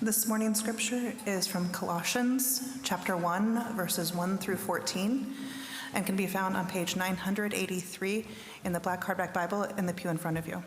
This 0.00 0.28
morning's 0.28 0.60
scripture 0.60 1.12
is 1.26 1.48
from 1.48 1.70
Colossians 1.70 2.78
chapter 2.84 3.16
1, 3.16 3.74
verses 3.74 4.14
1 4.14 4.38
through 4.38 4.58
14, 4.58 5.34
and 5.92 6.06
can 6.06 6.14
be 6.14 6.28
found 6.28 6.56
on 6.56 6.68
page 6.68 6.94
983 6.94 8.24
in 8.62 8.72
the 8.72 8.78
Black 8.78 9.02
Hardback 9.02 9.34
Bible 9.34 9.64
in 9.64 9.86
the 9.86 9.92
pew 9.92 10.08
in 10.08 10.16
front 10.16 10.38
of 10.38 10.46
you. 10.46 10.62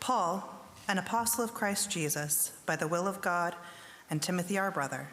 Paul, 0.00 0.64
an 0.88 0.96
apostle 0.96 1.44
of 1.44 1.52
Christ 1.52 1.90
Jesus, 1.90 2.52
by 2.64 2.76
the 2.76 2.88
will 2.88 3.06
of 3.06 3.20
God, 3.20 3.54
and 4.08 4.22
Timothy 4.22 4.56
our 4.56 4.70
brother, 4.70 5.10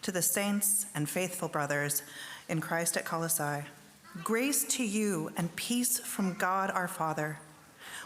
to 0.00 0.10
the 0.10 0.22
saints 0.22 0.86
and 0.94 1.06
faithful 1.06 1.48
brothers 1.48 2.02
in 2.48 2.62
Christ 2.62 2.96
at 2.96 3.04
Colossae, 3.04 3.66
grace 4.24 4.64
to 4.76 4.84
you 4.84 5.32
and 5.36 5.54
peace 5.54 5.98
from 5.98 6.32
God 6.32 6.70
our 6.70 6.88
Father. 6.88 7.38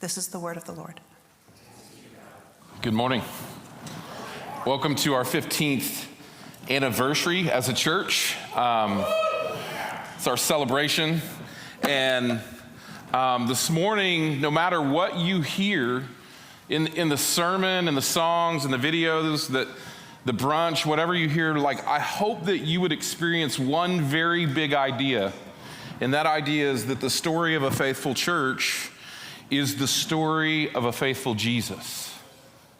This 0.00 0.16
is 0.16 0.28
the 0.28 0.38
word 0.38 0.56
of 0.56 0.64
the 0.64 0.72
Lord. 0.72 0.98
Good 2.80 2.94
morning. 2.94 3.20
Welcome 4.64 4.94
to 4.94 5.12
our 5.12 5.24
15th 5.24 6.06
anniversary 6.70 7.50
as 7.50 7.68
a 7.68 7.74
church. 7.74 8.34
Um, 8.56 9.04
it's 10.16 10.26
our 10.26 10.38
celebration. 10.38 11.20
And 11.82 12.40
um, 13.12 13.46
this 13.46 13.68
morning, 13.68 14.40
no 14.40 14.50
matter 14.50 14.80
what 14.80 15.18
you 15.18 15.42
hear 15.42 16.04
in, 16.70 16.86
in 16.86 17.10
the 17.10 17.18
sermon 17.18 17.86
and 17.86 17.94
the 17.94 18.00
songs 18.00 18.64
and 18.64 18.72
the 18.72 18.78
videos, 18.78 19.48
that 19.48 19.68
the 20.24 20.32
brunch, 20.32 20.86
whatever 20.86 21.14
you 21.14 21.28
hear, 21.28 21.52
like 21.56 21.86
I 21.86 21.98
hope 21.98 22.46
that 22.46 22.60
you 22.60 22.80
would 22.80 22.92
experience 22.92 23.58
one 23.58 24.00
very 24.00 24.46
big 24.46 24.72
idea. 24.72 25.34
And 26.00 26.14
that 26.14 26.24
idea 26.24 26.70
is 26.70 26.86
that 26.86 27.02
the 27.02 27.10
story 27.10 27.54
of 27.54 27.64
a 27.64 27.70
faithful 27.70 28.14
church 28.14 28.92
is 29.50 29.76
the 29.76 29.86
story 29.86 30.72
of 30.74 30.84
a 30.84 30.92
faithful 30.92 31.34
Jesus. 31.34 32.14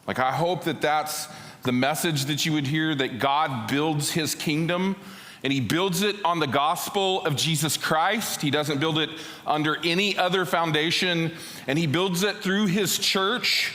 Like, 0.06 0.18
I 0.18 0.32
hope 0.32 0.64
that 0.64 0.80
that's 0.80 1.28
the 1.62 1.72
message 1.72 2.24
that 2.26 2.46
you 2.46 2.52
would 2.52 2.66
hear 2.66 2.94
that 2.94 3.18
God 3.18 3.68
builds 3.68 4.10
his 4.12 4.34
kingdom 4.34 4.96
and 5.42 5.52
he 5.52 5.60
builds 5.60 6.02
it 6.02 6.16
on 6.24 6.38
the 6.38 6.46
gospel 6.46 7.24
of 7.24 7.34
Jesus 7.36 7.76
Christ. 7.76 8.42
He 8.42 8.50
doesn't 8.50 8.78
build 8.78 8.98
it 8.98 9.10
under 9.46 9.78
any 9.84 10.16
other 10.16 10.44
foundation, 10.44 11.32
and 11.66 11.78
he 11.78 11.86
builds 11.86 12.22
it 12.22 12.36
through 12.36 12.66
his 12.66 12.98
church 12.98 13.72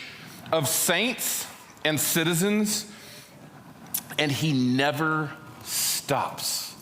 of 0.51 0.67
saints 0.67 1.47
and 1.83 1.99
citizens, 1.99 2.91
and 4.19 4.31
he 4.31 4.53
never 4.53 5.31
stops. 5.63 6.74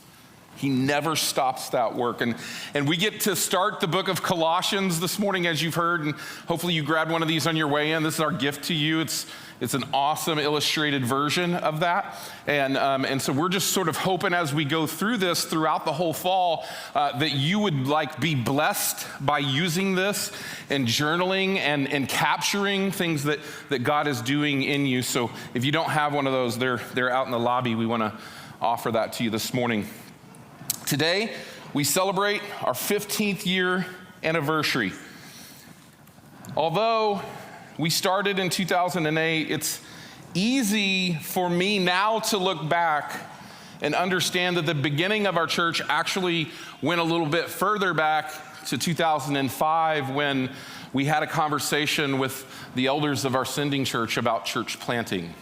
He 0.63 0.69
never 0.69 1.18
stops 1.18 1.72
that 1.72 1.94
work. 1.94 2.22
And, 2.22 2.35
and 2.74 2.88
we 2.88 2.96
get 2.96 3.19
to 3.22 3.35
start 3.35 3.81
the 3.81 3.88
book 3.88 4.07
of 4.07 4.24
Colossians 4.24 5.01
this 5.01 5.19
morning, 5.19 5.46
as 5.46 5.62
you've 5.62 5.75
heard. 5.75 6.06
And 6.06 6.16
hopefully, 6.47 6.74
you 6.74 6.84
grabbed 6.84 7.12
one 7.12 7.22
of 7.22 7.28
these 7.28 7.46
on 7.47 7.57
your 7.57 7.68
way 7.68 7.91
in. 7.91 8.01
This 8.01 8.13
is 8.13 8.19
our 8.22 8.31
gift 8.31 8.63
to 8.66 8.73
you. 8.73 9.02
It's, 9.02 9.25
it's 9.59 9.73
an 9.73 9.84
awesome 9.94 10.40
illustrated 10.40 11.03
version 11.03 11.53
of 11.53 11.81
that. 11.81 12.18
And, 12.47 12.78
um, 12.78 13.03
and 13.03 13.22
so, 13.22 13.34
we're 13.34 13.50
just 13.50 13.72
sort 13.72 13.90
of 13.90 13.97
hoping 13.97 14.34
as 14.34 14.53
we 14.53 14.63
go 14.63 14.88
through 14.88 15.18
this 15.18 15.44
throughout 15.44 15.84
the 15.84 15.91
whole 15.91 16.13
fall 16.13 16.63
uh, 16.96 17.19
that 17.19 17.34
you 17.34 17.59
would 17.59 17.85
like 17.85 18.22
be 18.22 18.34
blessed 18.34 19.06
by 19.19 19.40
using 19.40 19.96
this 19.96 20.31
and 20.69 20.88
journaling 20.88 21.57
and, 21.57 21.91
and 21.91 22.07
capturing 22.07 22.90
things 22.90 23.25
that, 23.25 23.40
that 23.68 23.79
God 23.79 24.07
is 24.07 24.22
doing 24.22 24.62
in 24.62 24.85
you. 24.85 25.02
So, 25.02 25.29
if 25.53 25.66
you 25.66 25.73
don't 25.73 25.90
have 25.90 26.13
one 26.13 26.25
of 26.25 26.31
those, 26.31 26.57
they're, 26.57 26.79
they're 26.94 27.12
out 27.12 27.25
in 27.25 27.34
the 27.34 27.40
lobby. 27.40 27.75
We 27.75 27.85
want 27.85 28.03
to 28.03 28.18
offer 28.62 28.94
that 28.94 29.12
to 29.12 29.25
you 29.25 29.29
this 29.29 29.53
morning. 29.53 29.88
Today, 30.93 31.33
we 31.73 31.83
celebrate 31.83 32.43
our 32.61 32.73
15th 32.73 33.47
year 33.47 33.87
anniversary. 34.23 34.93
Although 36.55 37.19
we 37.79 37.89
started 37.89 38.37
in 38.37 38.51
2008, 38.51 39.49
it's 39.49 39.81
easy 40.35 41.15
for 41.15 41.49
me 41.49 41.79
now 41.79 42.19
to 42.19 42.37
look 42.37 42.69
back 42.69 43.27
and 43.81 43.95
understand 43.95 44.55
that 44.57 44.67
the 44.67 44.75
beginning 44.75 45.25
of 45.25 45.35
our 45.35 45.47
church 45.47 45.81
actually 45.89 46.51
went 46.83 47.01
a 47.01 47.03
little 47.03 47.25
bit 47.25 47.49
further 47.49 47.95
back 47.95 48.31
to 48.67 48.77
2005 48.77 50.11
when 50.11 50.51
we 50.93 51.05
had 51.05 51.23
a 51.23 51.27
conversation 51.27 52.19
with 52.19 52.45
the 52.75 52.85
elders 52.85 53.25
of 53.25 53.35
our 53.35 53.45
sending 53.45 53.83
church 53.83 54.17
about 54.17 54.45
church 54.45 54.79
planting. 54.79 55.33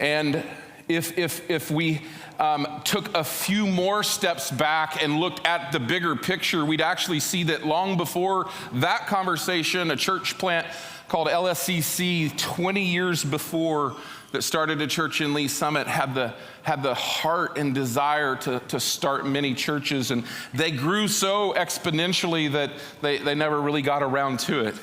And 0.00 0.42
if, 0.88 1.18
if, 1.18 1.50
if 1.50 1.70
we 1.70 2.00
um, 2.40 2.80
took 2.84 3.14
a 3.14 3.22
few 3.22 3.66
more 3.66 4.02
steps 4.02 4.50
back 4.50 5.02
and 5.02 5.20
looked 5.20 5.46
at 5.46 5.72
the 5.72 5.78
bigger 5.78 6.16
picture, 6.16 6.64
we'd 6.64 6.80
actually 6.80 7.20
see 7.20 7.44
that 7.44 7.66
long 7.66 7.98
before 7.98 8.48
that 8.72 9.06
conversation, 9.06 9.90
a 9.90 9.96
church 9.96 10.38
plant 10.38 10.66
called 11.06 11.28
LSCC, 11.28 12.36
20 12.38 12.82
years 12.82 13.22
before 13.24 13.94
that 14.32 14.42
started 14.42 14.80
a 14.80 14.86
church 14.86 15.20
in 15.20 15.34
Lee's 15.34 15.52
Summit, 15.52 15.86
had 15.86 16.14
the, 16.14 16.32
had 16.62 16.82
the 16.82 16.94
heart 16.94 17.58
and 17.58 17.74
desire 17.74 18.36
to, 18.36 18.60
to 18.68 18.80
start 18.80 19.26
many 19.26 19.54
churches. 19.54 20.10
And 20.10 20.24
they 20.54 20.70
grew 20.70 21.08
so 21.08 21.52
exponentially 21.52 22.50
that 22.52 22.70
they, 23.02 23.18
they 23.18 23.34
never 23.34 23.60
really 23.60 23.82
got 23.82 24.02
around 24.02 24.38
to 24.40 24.66
it. 24.66 24.76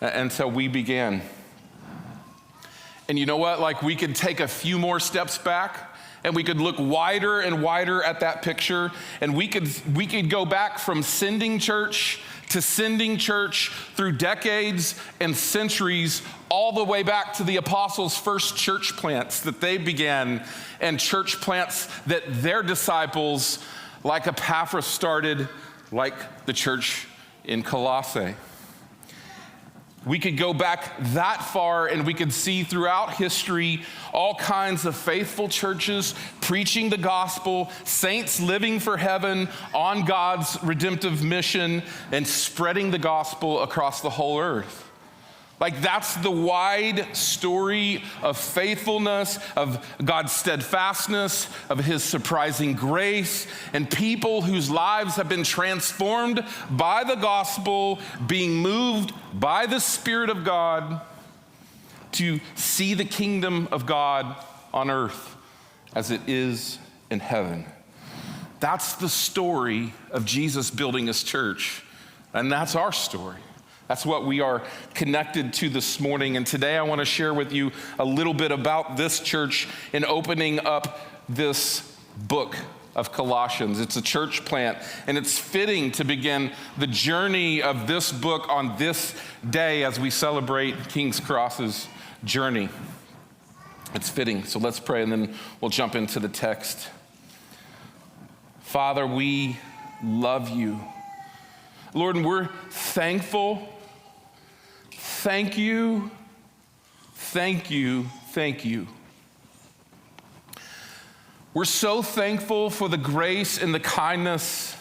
And 0.00 0.30
so 0.30 0.46
we 0.46 0.68
began. 0.68 1.22
And 3.08 3.18
you 3.18 3.26
know 3.26 3.38
what? 3.38 3.58
Like 3.58 3.82
we 3.82 3.96
could 3.96 4.14
take 4.14 4.38
a 4.38 4.48
few 4.48 4.78
more 4.78 5.00
steps 5.00 5.38
back 5.38 5.87
and 6.28 6.36
we 6.36 6.44
could 6.44 6.60
look 6.60 6.76
wider 6.78 7.40
and 7.40 7.62
wider 7.62 8.02
at 8.02 8.20
that 8.20 8.42
picture. 8.42 8.92
And 9.22 9.34
we 9.34 9.48
could 9.48 9.66
we 9.96 10.06
could 10.06 10.28
go 10.28 10.44
back 10.44 10.78
from 10.78 11.02
sending 11.02 11.58
church 11.58 12.20
to 12.50 12.60
sending 12.60 13.16
church 13.16 13.70
through 13.94 14.12
decades 14.12 14.94
and 15.20 15.34
centuries 15.34 16.20
all 16.50 16.72
the 16.72 16.84
way 16.84 17.02
back 17.02 17.32
to 17.34 17.44
the 17.44 17.56
apostles 17.56 18.14
first 18.14 18.56
church 18.56 18.94
plants 18.96 19.40
that 19.40 19.62
they 19.62 19.78
began 19.78 20.44
and 20.82 21.00
church 21.00 21.40
plants 21.40 21.86
that 22.06 22.22
their 22.26 22.62
disciples 22.62 23.58
like 24.04 24.26
Epaphras 24.26 24.86
started 24.86 25.48
like 25.92 26.44
the 26.44 26.52
church 26.52 27.06
in 27.44 27.62
Colossae 27.62 28.34
we 30.08 30.18
could 30.18 30.38
go 30.38 30.54
back 30.54 30.96
that 31.12 31.44
far 31.44 31.86
and 31.86 32.06
we 32.06 32.14
could 32.14 32.32
see 32.32 32.64
throughout 32.64 33.14
history 33.14 33.82
all 34.14 34.34
kinds 34.34 34.86
of 34.86 34.96
faithful 34.96 35.48
churches 35.50 36.14
preaching 36.40 36.88
the 36.88 36.96
gospel, 36.96 37.70
saints 37.84 38.40
living 38.40 38.80
for 38.80 38.96
heaven 38.96 39.48
on 39.74 40.06
God's 40.06 40.56
redemptive 40.62 41.22
mission, 41.22 41.82
and 42.10 42.26
spreading 42.26 42.90
the 42.90 42.98
gospel 42.98 43.60
across 43.60 44.00
the 44.00 44.10
whole 44.10 44.40
earth. 44.40 44.87
Like, 45.60 45.80
that's 45.80 46.14
the 46.16 46.30
wide 46.30 47.16
story 47.16 48.04
of 48.22 48.36
faithfulness, 48.36 49.40
of 49.56 49.84
God's 50.04 50.32
steadfastness, 50.32 51.48
of 51.68 51.80
His 51.80 52.04
surprising 52.04 52.74
grace, 52.74 53.48
and 53.72 53.90
people 53.90 54.42
whose 54.42 54.70
lives 54.70 55.16
have 55.16 55.28
been 55.28 55.42
transformed 55.42 56.44
by 56.70 57.02
the 57.02 57.16
gospel, 57.16 57.98
being 58.26 58.54
moved 58.54 59.12
by 59.34 59.66
the 59.66 59.80
Spirit 59.80 60.30
of 60.30 60.44
God 60.44 61.00
to 62.12 62.40
see 62.54 62.94
the 62.94 63.04
kingdom 63.04 63.68
of 63.72 63.84
God 63.84 64.36
on 64.72 64.90
earth 64.90 65.36
as 65.94 66.12
it 66.12 66.20
is 66.28 66.78
in 67.10 67.18
heaven. 67.18 67.66
That's 68.60 68.94
the 68.94 69.08
story 69.08 69.92
of 70.12 70.24
Jesus 70.24 70.70
building 70.70 71.08
His 71.08 71.24
church, 71.24 71.82
and 72.32 72.50
that's 72.50 72.76
our 72.76 72.92
story. 72.92 73.38
That's 73.88 74.04
what 74.04 74.26
we 74.26 74.40
are 74.40 74.62
connected 74.92 75.54
to 75.54 75.70
this 75.70 75.98
morning. 75.98 76.36
And 76.36 76.46
today 76.46 76.76
I 76.76 76.82
want 76.82 77.00
to 77.00 77.06
share 77.06 77.32
with 77.32 77.52
you 77.52 77.72
a 77.98 78.04
little 78.04 78.34
bit 78.34 78.52
about 78.52 78.98
this 78.98 79.18
church 79.18 79.66
in 79.94 80.04
opening 80.04 80.64
up 80.64 81.00
this 81.26 81.96
book 82.16 82.54
of 82.94 83.12
Colossians. 83.12 83.80
It's 83.80 83.96
a 83.96 84.02
church 84.02 84.44
plant, 84.44 84.76
and 85.06 85.16
it's 85.16 85.38
fitting 85.38 85.90
to 85.92 86.04
begin 86.04 86.52
the 86.76 86.86
journey 86.86 87.62
of 87.62 87.86
this 87.86 88.12
book 88.12 88.48
on 88.50 88.76
this 88.76 89.14
day 89.48 89.84
as 89.84 89.98
we 89.98 90.10
celebrate 90.10 90.88
King's 90.88 91.18
Cross's 91.18 91.86
journey. 92.24 92.68
It's 93.94 94.10
fitting. 94.10 94.44
So 94.44 94.58
let's 94.58 94.80
pray, 94.80 95.02
and 95.02 95.10
then 95.10 95.34
we'll 95.60 95.70
jump 95.70 95.94
into 95.94 96.20
the 96.20 96.28
text. 96.28 96.90
Father, 98.60 99.06
we 99.06 99.56
love 100.04 100.50
you. 100.50 100.78
Lord, 101.94 102.16
and 102.16 102.26
we're 102.26 102.48
thankful 102.68 103.66
Thank 105.08 105.58
you, 105.58 106.12
thank 107.14 107.70
you, 107.70 108.04
thank 108.30 108.64
you. 108.64 108.86
We're 111.54 111.64
so 111.64 112.02
thankful 112.02 112.70
for 112.70 112.88
the 112.88 112.98
grace 112.98 113.60
and 113.60 113.74
the 113.74 113.80
kindness 113.80 114.76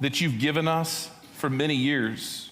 that 0.00 0.20
you've 0.20 0.38
given 0.38 0.68
us 0.68 1.10
for 1.34 1.50
many 1.50 1.74
years. 1.74 2.50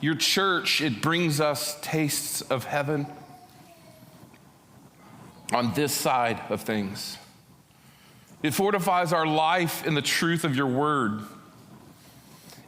Your 0.00 0.14
church, 0.14 0.80
it 0.80 1.02
brings 1.02 1.40
us 1.40 1.78
tastes 1.82 2.40
of 2.42 2.64
heaven 2.64 3.06
on 5.52 5.74
this 5.74 5.92
side 5.92 6.40
of 6.48 6.62
things. 6.62 7.18
It 8.42 8.54
fortifies 8.54 9.12
our 9.12 9.26
life 9.26 9.86
in 9.86 9.94
the 9.94 10.00
truth 10.00 10.44
of 10.44 10.56
your 10.56 10.68
word. 10.68 11.22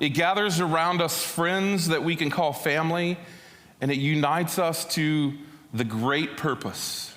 It 0.01 0.11
gathers 0.11 0.61
around 0.61 1.01
us 1.01 1.23
friends 1.23 1.89
that 1.89 2.03
we 2.03 2.17
can 2.17 2.31
call 2.31 2.53
family, 2.53 3.17
and 3.81 3.91
it 3.91 3.99
unites 3.99 4.59
us 4.59 4.85
to 4.95 5.35
the 5.73 5.85
great 5.85 6.37
purpose. 6.37 7.15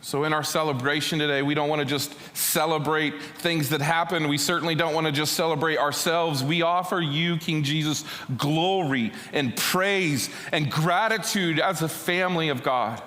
So, 0.00 0.24
in 0.24 0.32
our 0.32 0.42
celebration 0.42 1.18
today, 1.18 1.42
we 1.42 1.54
don't 1.54 1.68
want 1.68 1.80
to 1.80 1.84
just 1.84 2.14
celebrate 2.34 3.20
things 3.20 3.68
that 3.70 3.82
happen. 3.82 4.28
We 4.28 4.38
certainly 4.38 4.74
don't 4.74 4.94
want 4.94 5.06
to 5.06 5.12
just 5.12 5.34
celebrate 5.34 5.76
ourselves. 5.76 6.42
We 6.42 6.62
offer 6.62 6.98
you, 6.98 7.36
King 7.36 7.62
Jesus, 7.62 8.04
glory 8.38 9.12
and 9.34 9.54
praise 9.54 10.30
and 10.50 10.70
gratitude 10.70 11.60
as 11.60 11.82
a 11.82 11.88
family 11.88 12.48
of 12.48 12.62
God. 12.62 13.02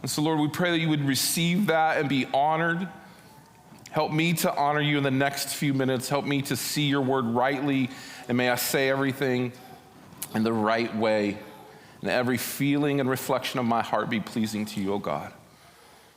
And 0.00 0.10
so, 0.10 0.22
Lord, 0.22 0.40
we 0.40 0.48
pray 0.48 0.70
that 0.70 0.78
you 0.78 0.88
would 0.88 1.04
receive 1.04 1.66
that 1.66 1.98
and 1.98 2.08
be 2.08 2.26
honored. 2.32 2.88
Help 3.92 4.10
me 4.10 4.32
to 4.32 4.54
honor 4.56 4.80
you 4.80 4.96
in 4.96 5.04
the 5.04 5.10
next 5.10 5.50
few 5.50 5.74
minutes. 5.74 6.08
Help 6.08 6.24
me 6.24 6.40
to 6.40 6.56
see 6.56 6.84
your 6.84 7.02
word 7.02 7.26
rightly. 7.26 7.90
And 8.26 8.38
may 8.38 8.48
I 8.48 8.54
say 8.54 8.88
everything 8.88 9.52
in 10.34 10.42
the 10.42 10.52
right 10.52 10.94
way. 10.96 11.36
And 12.00 12.10
every 12.10 12.38
feeling 12.38 13.00
and 13.00 13.10
reflection 13.10 13.60
of 13.60 13.66
my 13.66 13.82
heart 13.82 14.08
be 14.08 14.18
pleasing 14.18 14.64
to 14.64 14.80
you, 14.80 14.94
O 14.94 14.98
God. 14.98 15.30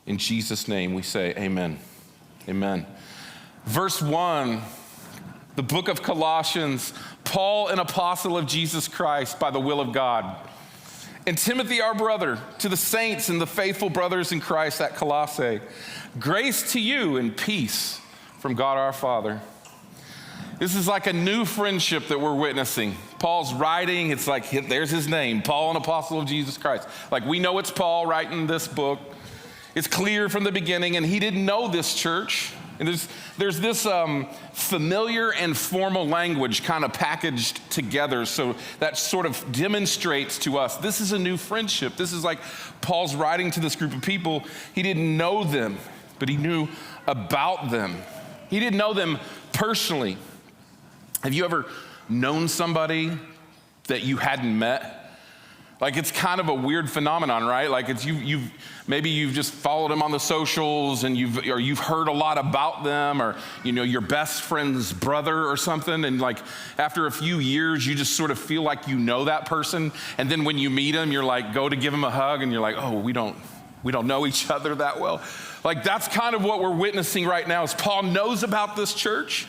In 0.06 0.18
Jesus' 0.18 0.70
name 0.70 0.94
we 0.94 1.02
say, 1.02 1.34
Amen. 1.36 1.78
Amen. 2.48 2.86
Verse 3.66 4.02
1, 4.02 4.62
the 5.58 5.64
book 5.64 5.90
of 5.90 6.02
Colossians, 6.02 6.94
Paul, 7.26 7.68
an 7.68 7.80
apostle 7.80 8.38
of 8.38 8.46
Jesus 8.46 8.88
Christ 8.88 9.38
by 9.38 9.52
the 9.52 9.60
will 9.60 9.82
of 9.82 9.92
God. 9.92 10.38
And 11.28 11.36
Timothy, 11.38 11.82
our 11.82 11.96
brother, 11.96 12.38
to 12.60 12.70
the 12.70 12.78
saints 12.78 13.30
and 13.30 13.42
the 13.42 13.48
faithful 13.48 13.90
brothers 13.90 14.32
in 14.32 14.40
Christ 14.40 14.80
at 14.80 14.96
Colossae. 14.96 15.60
Grace 16.20 16.74
to 16.74 16.80
you 16.80 17.18
and 17.18 17.36
peace 17.36 18.00
from 18.40 18.54
God 18.54 18.78
our 18.78 18.94
Father. 18.94 19.42
This 20.60 20.76
is 20.76 20.88
like 20.88 21.08
a 21.08 21.14
new 21.14 21.44
friendship 21.44 22.10
that 22.10 22.22
we're 22.22 22.36
witnessing. 22.36 22.96
Paul's 23.18 23.54
writing, 23.54 24.12
it's 24.12 24.28
like, 24.28 24.52
there's 24.70 24.92
his 24.92 25.08
name, 25.08 25.42
Paul, 25.42 25.72
an 25.72 25.78
apostle 25.78 26.22
of 26.22 26.28
Jesus 26.28 26.60
Christ. 26.60 26.88
Like, 27.12 27.26
we 27.26 27.40
know 27.40 27.58
it's 27.58 27.72
Paul 27.72 28.06
writing 28.06 28.46
this 28.46 28.68
book. 28.68 29.00
It's 29.74 29.88
clear 29.88 30.30
from 30.30 30.44
the 30.44 30.52
beginning, 30.52 30.96
and 30.96 31.06
he 31.06 31.20
didn't 31.20 31.44
know 31.44 31.68
this 31.68 31.96
church. 31.96 32.54
And 32.80 32.88
there's, 32.88 33.08
there's 33.38 33.60
this 33.60 33.86
um, 33.86 34.28
familiar 34.54 35.32
and 35.32 35.56
formal 35.56 36.08
language 36.08 36.64
kind 36.64 36.84
of 36.84 36.94
packaged 36.94 37.60
together. 37.72 38.26
So 38.26 38.56
that 38.80 38.98
sort 38.98 39.26
of 39.26 39.52
demonstrates 39.52 40.38
to 40.40 40.58
us 40.58 40.78
this 40.78 41.00
is 41.00 41.12
a 41.12 41.20
new 41.20 41.38
friendship. 41.38 41.96
This 41.96 42.12
is 42.12 42.24
like 42.24 42.40
Paul's 42.82 43.16
writing 43.16 43.52
to 43.52 43.60
this 43.60 43.76
group 43.76 43.94
of 43.94 44.02
people. 44.02 44.44
He 44.74 44.82
didn't 44.82 45.16
know 45.16 45.44
them, 45.44 45.78
but 46.20 46.30
he 46.30 46.38
knew 46.38 46.68
about 47.08 47.72
them. 47.72 47.98
He 48.50 48.60
didn't 48.60 48.78
know 48.78 48.94
them 48.94 49.20
personally. 49.54 50.18
Have 51.24 51.34
you 51.34 51.46
ever 51.46 51.66
known 52.10 52.48
somebody 52.48 53.12
that 53.88 54.04
you 54.04 54.18
hadn't 54.18 54.58
met? 54.58 55.06
Like 55.82 55.98
it's 55.98 56.12
kind 56.12 56.40
of 56.40 56.50
a 56.50 56.54
weird 56.54 56.90
phenomenon, 56.90 57.46
right? 57.46 57.70
Like 57.70 57.90
it's 57.90 58.06
you, 58.06 58.14
you've 58.14 58.52
maybe 58.88 59.10
you've 59.10 59.34
just 59.34 59.52
followed 59.52 59.92
them 59.92 60.02
on 60.02 60.12
the 60.12 60.20
socials 60.20 61.04
and 61.04 61.18
you've 61.18 61.38
or 61.48 61.60
you've 61.60 61.80
heard 61.80 62.08
a 62.08 62.12
lot 62.12 62.38
about 62.38 62.84
them, 62.84 63.22
or 63.22 63.36
you 63.64 63.72
know 63.72 63.84
your 63.84 64.02
best 64.02 64.42
friend's 64.42 64.94
brother 64.94 65.48
or 65.48 65.58
something, 65.58 66.06
and 66.06 66.20
like 66.20 66.40
after 66.78 67.08
a 67.08 67.12
few 67.12 67.40
years, 67.40 67.86
you 67.86 67.96
just 67.96 68.16
sort 68.16 68.32
of 68.32 68.40
feel 68.40 68.62
like 68.62 68.88
you 68.88 68.98
know 68.98 69.26
that 69.26 69.46
person, 69.46 69.92
and 70.18 70.30
then 70.30 70.44
when 70.44 70.58
you 70.58 70.70
meet 70.70 70.96
him, 70.96 71.12
you're 71.12 71.24
like 71.24 71.54
go 71.54 71.68
to 71.68 71.76
give 71.76 71.94
him 71.94 72.04
a 72.04 72.12
hug, 72.12 72.42
and 72.42 72.52
you're 72.52 72.62
like, 72.62 72.76
oh, 72.78 73.00
we 73.00 73.14
don't 73.14 73.36
we 73.84 73.92
don't 73.92 74.08
know 74.08 74.26
each 74.26 74.50
other 74.50 74.76
that 74.76 75.00
well. 75.00 75.22
Like 75.64 75.84
that's 75.84 76.08
kind 76.08 76.36
of 76.36 76.44
what 76.44 76.62
we're 76.62 76.76
witnessing 76.76 77.26
right 77.26 77.48
now. 77.48 77.64
Is 77.64 77.74
Paul 77.74 78.04
knows 78.04 78.44
about 78.44 78.76
this 78.76 78.94
church? 78.94 79.48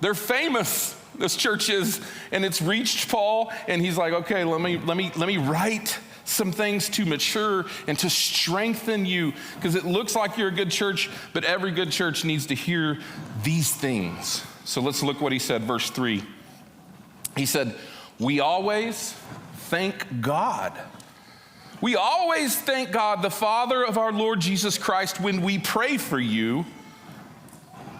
They're 0.00 0.14
famous 0.14 0.94
this 1.18 1.36
church 1.36 1.68
is, 1.68 2.00
and 2.30 2.44
it's 2.44 2.62
reached 2.62 3.08
Paul, 3.08 3.52
and 3.66 3.82
he's 3.82 3.96
like, 3.96 4.12
okay, 4.12 4.44
let 4.44 4.60
me, 4.60 4.78
let 4.78 4.96
me, 4.96 5.10
let 5.16 5.26
me 5.26 5.36
write 5.36 5.98
some 6.28 6.52
things 6.52 6.88
to 6.90 7.06
mature 7.06 7.66
and 7.86 7.98
to 7.98 8.10
strengthen 8.10 9.06
you 9.06 9.32
because 9.54 9.74
it 9.74 9.84
looks 9.84 10.14
like 10.14 10.36
you're 10.36 10.48
a 10.48 10.54
good 10.54 10.70
church, 10.70 11.10
but 11.32 11.44
every 11.44 11.70
good 11.70 11.90
church 11.90 12.24
needs 12.24 12.46
to 12.46 12.54
hear 12.54 12.98
these 13.42 13.74
things. 13.74 14.44
So 14.64 14.80
let's 14.80 15.02
look 15.02 15.20
what 15.20 15.32
he 15.32 15.38
said, 15.38 15.62
verse 15.62 15.90
3. 15.90 16.22
He 17.36 17.46
said, 17.46 17.74
We 18.18 18.40
always 18.40 19.14
thank 19.54 20.20
God. 20.20 20.78
We 21.80 21.96
always 21.96 22.56
thank 22.56 22.90
God, 22.90 23.22
the 23.22 23.30
Father 23.30 23.84
of 23.84 23.98
our 23.98 24.12
Lord 24.12 24.40
Jesus 24.40 24.78
Christ, 24.78 25.20
when 25.20 25.42
we 25.42 25.58
pray 25.58 25.96
for 25.96 26.18
you 26.18 26.66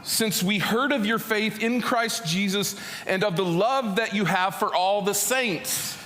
since 0.02 0.42
we 0.42 0.58
heard 0.58 0.90
of 0.90 1.06
your 1.06 1.18
faith 1.18 1.62
in 1.62 1.80
Christ 1.80 2.26
Jesus 2.26 2.76
and 3.06 3.22
of 3.22 3.36
the 3.36 3.44
love 3.44 3.96
that 3.96 4.14
you 4.14 4.24
have 4.24 4.54
for 4.56 4.74
all 4.74 5.02
the 5.02 5.14
saints, 5.14 5.97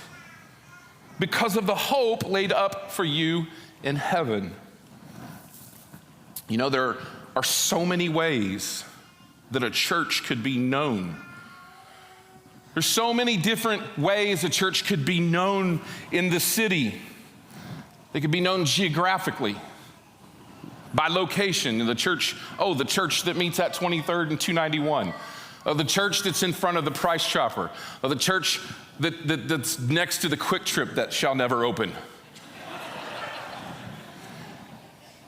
because 1.23 1.55
of 1.55 1.65
the 1.65 1.73
hope 1.73 2.27
laid 2.27 2.51
up 2.51 2.91
for 2.91 3.05
you 3.05 3.47
in 3.81 3.95
heaven. 3.95 4.53
You 6.49 6.57
know, 6.57 6.67
there 6.67 6.97
are 7.33 7.43
so 7.43 7.85
many 7.85 8.09
ways 8.09 8.83
that 9.51 9.63
a 9.63 9.69
church 9.69 10.25
could 10.25 10.43
be 10.43 10.57
known. 10.57 11.15
There's 12.73 12.85
so 12.85 13.13
many 13.13 13.37
different 13.37 13.97
ways 13.97 14.43
a 14.43 14.49
church 14.49 14.83
could 14.83 15.05
be 15.05 15.21
known 15.21 15.79
in 16.11 16.29
the 16.29 16.41
city. 16.41 16.99
They 18.11 18.19
could 18.19 18.29
be 18.29 18.41
known 18.41 18.65
geographically 18.65 19.55
by 20.93 21.07
location. 21.07 21.85
The 21.85 21.95
church, 21.95 22.35
oh, 22.59 22.73
the 22.73 22.83
church 22.83 23.23
that 23.23 23.37
meets 23.37 23.61
at 23.61 23.73
23rd 23.73 24.31
and 24.31 24.41
291. 24.41 25.13
Oh, 25.65 25.73
the 25.73 25.83
church 25.83 26.23
that's 26.23 26.43
in 26.43 26.53
front 26.53 26.77
of 26.77 26.85
the 26.85 26.91
price 26.91 27.25
chopper. 27.25 27.71
Or 28.01 28.09
the 28.09 28.15
church 28.15 28.59
that, 28.99 29.27
that, 29.27 29.47
that's 29.47 29.79
next 29.79 30.19
to 30.19 30.29
the 30.29 30.37
QuikTrip 30.37 30.95
that 30.95 31.13
shall 31.13 31.35
never 31.35 31.63
open. 31.63 31.93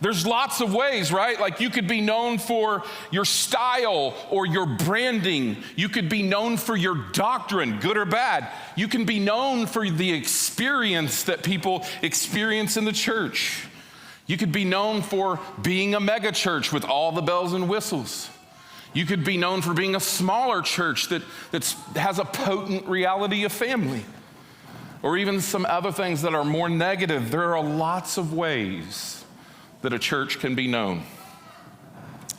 There's 0.01 0.27
lots 0.27 0.59
of 0.59 0.73
ways, 0.73 1.11
right? 1.11 1.39
Like 1.39 1.61
you 1.61 1.69
could 1.69 1.87
be 1.87 2.01
known 2.01 2.37
for 2.37 2.83
your 3.11 3.23
style 3.23 4.13
or 4.29 4.45
your 4.45 4.65
branding. 4.65 5.57
You 5.77 5.87
could 5.87 6.09
be 6.09 6.21
known 6.21 6.57
for 6.57 6.75
your 6.75 6.95
doctrine, 7.13 7.79
good 7.79 7.95
or 7.95 8.05
bad. 8.05 8.47
You 8.75 8.89
can 8.89 9.05
be 9.05 9.19
known 9.19 9.65
for 9.65 9.89
the 9.89 10.13
experience 10.13 11.23
that 11.23 11.43
people 11.43 11.85
experience 12.01 12.75
in 12.75 12.83
the 12.83 12.91
church. 12.91 13.65
You 14.27 14.37
could 14.37 14.51
be 14.51 14.65
known 14.65 15.01
for 15.01 15.39
being 15.61 15.95
a 15.95 15.99
megachurch 16.01 16.73
with 16.73 16.83
all 16.83 17.11
the 17.11 17.21
bells 17.21 17.53
and 17.53 17.69
whistles. 17.69 18.29
You 18.95 19.05
could 19.05 19.25
be 19.25 19.35
known 19.35 19.61
for 19.61 19.73
being 19.73 19.93
a 19.93 19.99
smaller 19.99 20.61
church 20.61 21.09
that 21.09 21.21
that's, 21.51 21.73
has 21.97 22.17
a 22.17 22.25
potent 22.25 22.87
reality 22.87 23.43
of 23.43 23.51
family. 23.51 24.05
or 25.03 25.17
even 25.17 25.39
some 25.39 25.67
other 25.67 25.91
things 25.91 26.23
that 26.23 26.33
are 26.33 26.43
more 26.43 26.67
negative, 26.67 27.29
there 27.29 27.55
are 27.55 27.63
lots 27.63 28.17
of 28.17 28.33
ways 28.33 29.23
that 29.83 29.93
a 29.93 29.99
church 29.99 30.39
can 30.39 30.55
be 30.55 30.65
known. 30.65 31.03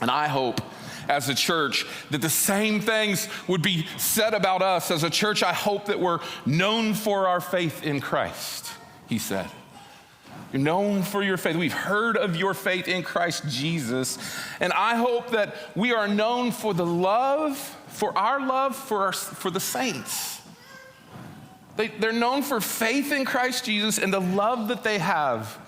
And 0.01 0.11
I 0.11 0.27
hope 0.27 0.61
as 1.09 1.29
a 1.29 1.35
church 1.35 1.87
that 2.11 2.23
the 2.23 2.31
same 2.31 2.81
things 2.81 3.29
would 3.47 3.63
be 3.63 3.87
said 3.99 4.35
about 4.35 4.63
us. 4.63 4.91
As 4.91 5.05
a 5.05 5.11
church, 5.11 5.45
I 5.45 5.53
hope 5.53 5.87
that 5.87 6.01
we're 6.01 6.19
known 6.45 6.95
for 6.95 7.29
our 7.29 7.41
faith 7.41 7.85
in 7.85 8.01
Christ, 8.01 8.69
he 9.09 9.19
said. 9.19 9.49
You're 10.53 10.63
known 10.63 11.03
for 11.03 11.23
your 11.23 11.37
faith. 11.37 11.57
We've 11.57 11.73
heard 11.73 12.17
of 12.17 12.37
your 12.37 12.55
faith 12.55 12.89
in 12.89 13.03
Christ 13.03 13.45
Jesus. 13.49 14.19
And 14.61 14.73
I 14.73 14.97
hope 14.97 15.31
that 15.31 15.55
we 15.75 15.93
are 15.93 16.07
known 16.07 16.53
for 16.53 16.73
the 16.73 16.87
love, 16.87 17.57
for 17.89 18.17
our 18.17 18.41
love 18.47 18.77
for, 18.77 19.07
our, 19.07 19.13
for 19.13 19.51
the 19.51 19.61
saints. 19.61 20.41
They, 21.77 21.89
they're 21.89 22.13
known 22.13 22.43
for 22.43 22.61
faith 22.61 23.13
in 23.13 23.25
Christ 23.25 23.65
Jesus 23.65 23.99
and 23.99 24.13
the 24.13 24.21
love 24.21 24.69
that 24.69 24.83
they 24.83 24.99
have 24.99 25.59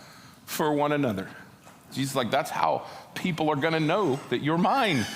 for 0.47 0.73
one 0.73 0.93
another. 0.93 1.29
Jesus, 1.93 2.15
like, 2.15 2.31
that's 2.31 2.51
how 2.51 2.87
people 3.15 3.51
are 3.51 3.57
gonna 3.57 3.81
know 3.81 4.19
that 4.31 4.43
you're 4.43 4.59
mine. 4.59 5.07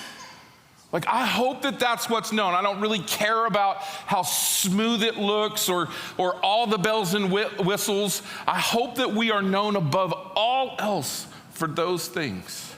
Like, 0.93 1.07
I 1.07 1.25
hope 1.25 1.63
that 1.63 1.79
that's 1.79 2.07
what's 2.07 2.31
known. 2.31 2.53
I 2.53 2.61
don't 2.61 2.79
really 2.79 2.99
care 2.99 3.47
about 3.47 3.77
how 3.81 4.21
smooth 4.21 5.01
it 5.01 5.17
looks 5.17 5.67
or, 5.67 5.89
or 6.19 6.35
all 6.45 6.67
the 6.67 6.77
bells 6.77 7.15
and 7.15 7.31
whistles. 7.31 8.21
I 8.47 8.59
hope 8.59 8.95
that 8.95 9.11
we 9.11 9.31
are 9.31 9.41
known 9.41 9.75
above 9.75 10.13
all 10.35 10.75
else 10.77 11.25
for 11.53 11.67
those 11.67 12.07
things. 12.07 12.75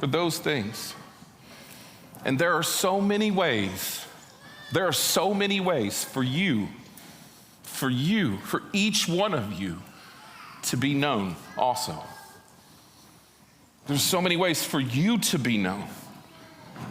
For 0.00 0.08
those 0.08 0.40
things. 0.40 0.94
And 2.24 2.40
there 2.40 2.54
are 2.54 2.62
so 2.64 3.00
many 3.00 3.30
ways, 3.30 4.04
there 4.72 4.88
are 4.88 4.92
so 4.92 5.32
many 5.32 5.60
ways 5.60 6.04
for 6.04 6.24
you, 6.24 6.66
for 7.62 7.88
you, 7.88 8.38
for 8.38 8.64
each 8.72 9.08
one 9.08 9.32
of 9.32 9.52
you 9.52 9.80
to 10.62 10.76
be 10.76 10.92
known 10.92 11.36
also. 11.56 12.02
There's 13.86 14.02
so 14.02 14.20
many 14.20 14.36
ways 14.36 14.64
for 14.64 14.80
you 14.80 15.18
to 15.18 15.38
be 15.38 15.56
known 15.56 15.84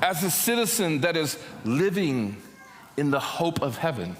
as 0.01 0.23
a 0.23 0.31
citizen 0.31 1.01
that 1.01 1.17
is 1.17 1.37
living 1.65 2.37
in 2.97 3.11
the 3.11 3.19
hope 3.19 3.61
of 3.61 3.77
heaven, 3.77 4.15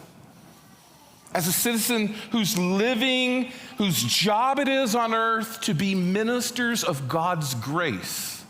as 1.33 1.47
a 1.47 1.51
citizen 1.51 2.07
who's 2.31 2.57
living, 2.57 3.51
whose 3.77 4.03
job 4.03 4.59
it 4.59 4.67
is 4.67 4.95
on 4.95 5.13
earth 5.13 5.61
to 5.61 5.73
be 5.73 5.95
ministers 5.95 6.83
of 6.83 7.07
God's 7.07 7.53
grace, 7.55 8.43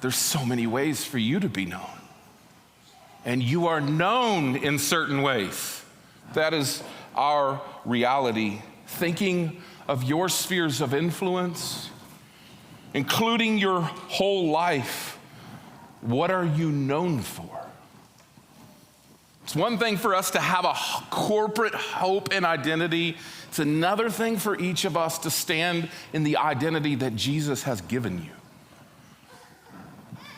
there's 0.00 0.16
so 0.16 0.44
many 0.44 0.66
ways 0.66 1.04
for 1.04 1.18
you 1.18 1.40
to 1.40 1.48
be 1.48 1.64
known. 1.64 1.90
And 3.24 3.42
you 3.42 3.66
are 3.66 3.80
known 3.80 4.56
in 4.56 4.78
certain 4.78 5.22
ways. 5.22 5.82
That 6.34 6.54
is 6.54 6.82
our 7.16 7.60
reality. 7.84 8.62
Thinking 8.86 9.60
of 9.88 10.04
your 10.04 10.28
spheres 10.28 10.80
of 10.80 10.94
influence, 10.94 11.90
including 12.94 13.58
your 13.58 13.80
whole 13.80 14.50
life 14.50 15.17
what 16.00 16.30
are 16.30 16.44
you 16.44 16.70
known 16.70 17.20
for? 17.20 17.68
It's 19.44 19.56
one 19.56 19.78
thing 19.78 19.96
for 19.96 20.14
us 20.14 20.32
to 20.32 20.40
have 20.40 20.66
a 20.66 20.74
corporate 21.08 21.74
hope 21.74 22.32
and 22.32 22.44
identity. 22.44 23.16
It's 23.48 23.58
another 23.58 24.10
thing 24.10 24.36
for 24.36 24.58
each 24.58 24.84
of 24.84 24.94
us 24.94 25.18
to 25.20 25.30
stand 25.30 25.88
in 26.12 26.22
the 26.22 26.36
identity 26.36 26.96
that 26.96 27.16
Jesus 27.16 27.62
has 27.62 27.80
given 27.80 28.22
you. 28.22 28.30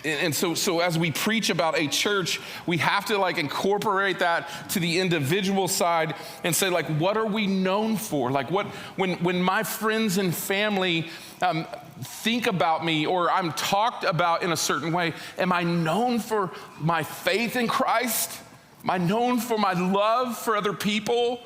And 0.05 0.35
so, 0.35 0.55
so 0.55 0.81
as 0.81 0.99
we 0.99 1.11
preach 1.11 1.51
about 1.51 1.77
a 1.79 1.87
church, 1.89 2.41
we 2.67 2.79
have 2.79 3.05
to 3.07 3.19
like 3.19 3.37
incorporate 3.37 4.21
that 4.21 4.49
to 4.71 4.81
the 4.81 4.99
individual 4.99 5.69
side 5.69 6.15
and 6.43 6.57
say, 6.57 6.71
like, 6.71 6.87
what 6.87 7.17
are 7.17 7.27
we 7.27 7.47
known 7.47 7.97
for? 7.97 8.31
Like, 8.31 8.51
what 8.51 8.67
when 8.97 9.23
when 9.25 9.43
my 9.43 9.63
friends 9.63 10.17
and 10.17 10.35
family 10.35 11.11
um, 11.43 11.67
think 12.03 12.47
about 12.47 12.85
me 12.85 13.07
or 13.07 13.31
I'm 13.31 13.53
talked 13.53 14.05
about 14.05 14.43
in 14.43 14.53
a 14.53 14.57
certain 14.57 14.93
way, 14.93 15.13
am 15.39 15.53
I 15.53 15.63
known 15.63 16.19
for 16.19 16.51
my 16.79 17.03
faith 17.03 17.57
in 17.57 17.69
Christ? 17.69 18.41
Am 18.83 18.91
I 18.91 18.99
known 18.99 19.39
for 19.39 19.59
my 19.59 19.73
love 19.73 20.37
for 20.39 20.57
other 20.57 20.73
people? 20.73 21.41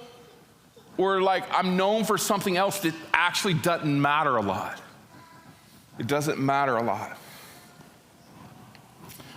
Or 0.96 1.20
like 1.20 1.44
I'm 1.52 1.76
known 1.76 2.04
for 2.04 2.16
something 2.16 2.56
else 2.56 2.80
that 2.80 2.94
actually 3.12 3.54
doesn't 3.54 4.00
matter 4.00 4.36
a 4.36 4.42
lot? 4.42 4.80
It 5.98 6.06
doesn't 6.06 6.38
matter 6.38 6.76
a 6.76 6.82
lot. 6.82 7.18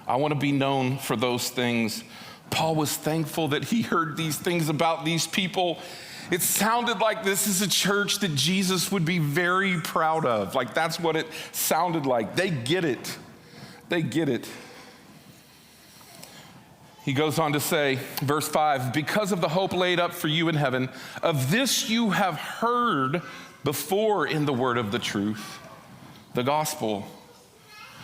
I 0.08 0.16
want 0.16 0.34
to 0.34 0.40
be 0.40 0.52
known 0.52 0.98
for 0.98 1.16
those 1.16 1.50
things. 1.50 2.04
Paul 2.50 2.76
was 2.76 2.96
thankful 2.96 3.50
that 3.50 3.66
he 3.66 3.82
heard 3.82 4.16
these 4.16 4.38
things 4.38 4.70
about 4.70 5.04
these 5.04 5.28
people 5.28 5.80
it 6.30 6.42
sounded 6.42 7.00
like 7.00 7.24
this 7.24 7.48
is 7.48 7.62
a 7.62 7.68
church 7.68 8.20
that 8.20 8.36
Jesus 8.36 8.92
would 8.92 9.06
be 9.06 9.20
very 9.20 9.80
proud 9.80 10.26
of. 10.26 10.56
Like 10.56 10.74
that's 10.74 11.00
what 11.00 11.16
it 11.16 11.28
sounded 11.52 12.06
like. 12.06 12.36
They 12.36 12.50
get 12.50 12.84
it. 12.84 13.18
They 13.90 14.02
get 14.02 14.28
it. 14.30 14.48
He 17.06 17.14
goes 17.14 17.40
on 17.40 17.54
to 17.54 17.62
say, 17.62 18.00
verse 18.22 18.50
5 18.50 18.92
because 18.92 19.32
of 19.32 19.40
the 19.40 19.48
hope 19.48 19.72
laid 19.72 20.00
up 20.00 20.14
for 20.14 20.28
you 20.28 20.50
in 20.50 20.56
heaven, 20.56 20.90
of 21.24 21.50
this 21.50 21.90
you 21.90 22.10
have 22.10 22.36
heard 22.36 23.22
before 23.64 24.28
in 24.28 24.46
the 24.46 24.52
word 24.52 24.78
of 24.78 24.92
the 24.92 25.00
truth, 25.00 25.60
the 26.34 26.44
gospel, 26.44 27.08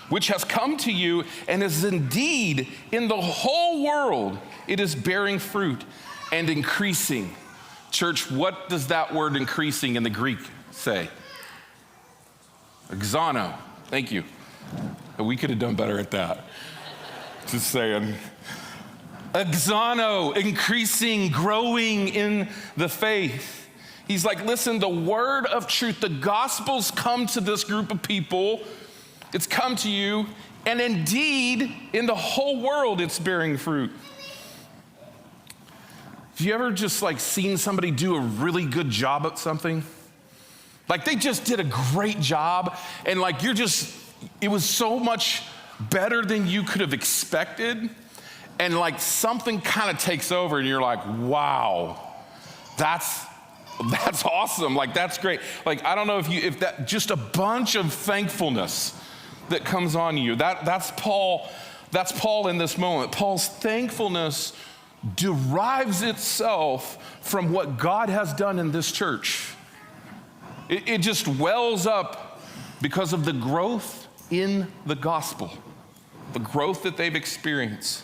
which 0.08 0.28
has 0.28 0.46
come 0.46 0.78
to 0.78 0.92
you 0.92 1.26
and 1.50 1.62
is 1.62 1.84
indeed 1.84 2.70
in 2.94 3.10
the 3.10 3.20
whole 3.20 3.84
world, 3.84 4.38
it 4.68 4.80
is 4.80 4.96
bearing 4.96 5.38
fruit 5.38 5.84
and 6.32 6.50
increasing 6.50 7.36
Church, 7.94 8.32
what 8.32 8.70
does 8.70 8.88
that 8.88 9.14
word 9.14 9.38
increasing 9.38 9.96
in 9.96 10.02
the 10.02 10.10
Greek 10.10 10.40
say? 10.72 11.10
Auxano. 12.90 13.54
Thank 13.86 14.12
you. 14.12 14.24
We 15.20 15.38
could 15.38 15.52
have 15.52 15.60
done 15.60 15.76
better 15.76 16.00
at 16.00 16.10
that. 16.10 16.44
Just 17.48 17.68
saying. 17.68 18.16
Auxano, 19.34 20.36
increasing, 20.36 21.30
growing 21.30 22.08
in 22.08 22.50
the 22.76 22.90
faith. 22.90 23.70
He's 24.08 24.26
like, 24.26 24.44
listen, 24.44 24.80
the 24.80 24.90
word 24.90 25.46
of 25.46 25.68
truth, 25.68 26.02
the 26.02 26.10
gospel's 26.10 26.90
come 26.90 27.28
to 27.28 27.42
this 27.42 27.64
group 27.64 27.92
of 27.92 28.02
people. 28.02 28.62
It's 29.34 29.46
come 29.46 29.76
to 29.78 29.90
you, 29.90 30.26
and 30.66 30.82
indeed, 30.82 31.72
in 31.94 32.08
the 32.08 32.16
whole 32.16 32.60
world, 32.60 33.02
it's 33.02 33.20
bearing 33.20 33.56
fruit. 33.56 33.92
Have 36.44 36.50
you 36.50 36.56
ever 36.56 36.72
just 36.74 37.02
like 37.02 37.22
seen 37.22 37.56
somebody 37.56 37.90
do 37.90 38.18
a 38.18 38.20
really 38.20 38.66
good 38.66 38.90
job 38.90 39.26
at 39.26 39.40
something? 39.40 39.82
Like 40.90 41.06
they 41.06 41.16
just 41.16 41.46
did 41.46 41.62
a 41.62 41.64
great 41.64 42.20
job, 42.20 42.78
and 43.06 43.22
like 43.22 43.44
you're 43.44 43.54
just, 43.54 43.96
it 44.42 44.50
was 44.50 44.66
so 44.66 45.00
much 45.00 45.44
better 45.80 46.22
than 46.22 46.46
you 46.46 46.64
could 46.64 46.82
have 46.82 46.94
expected. 46.94 47.90
And 48.60 48.78
like 48.78 49.00
something 49.00 49.62
kind 49.62 49.90
of 49.90 50.04
takes 50.04 50.34
over, 50.34 50.60
and 50.60 50.68
you're 50.68 50.82
like, 50.82 51.00
wow, 51.20 52.12
that's 52.78 53.24
that's 53.90 54.26
awesome. 54.26 54.76
Like 54.76 54.94
that's 54.94 55.18
great. 55.18 55.40
Like 55.66 55.86
I 55.86 55.96
don't 55.96 56.08
know 56.08 56.20
if 56.20 56.30
you 56.30 56.42
if 56.42 56.60
that 56.60 56.88
just 56.90 57.10
a 57.10 57.16
bunch 57.16 57.76
of 57.76 57.94
thankfulness 57.94 58.94
that 59.48 59.64
comes 59.64 59.96
on 59.96 60.18
you. 60.18 60.36
That 60.36 60.66
that's 60.66 60.92
Paul, 60.98 61.48
that's 61.92 62.12
Paul 62.12 62.50
in 62.50 62.58
this 62.58 62.78
moment. 62.78 63.14
Paul's 63.14 63.48
thankfulness 63.48 64.52
derives 65.16 66.02
itself 66.02 67.18
from 67.22 67.52
what 67.52 67.78
God 67.78 68.10
has 68.10 68.34
done 68.34 68.60
in 68.60 68.72
this 68.72 68.92
church. 68.92 69.54
It, 70.70 70.88
it, 70.88 71.02
just 71.02 71.28
wells 71.28 71.86
up 71.86 72.42
because 72.82 73.12
of 73.12 73.26
the 73.26 73.34
growth 73.34 74.08
in 74.32 74.68
the 74.86 74.96
gospel, 74.96 75.52
the 76.32 76.40
growth 76.40 76.84
that 76.84 76.96
they've 76.96 77.16
experienced. 77.16 78.04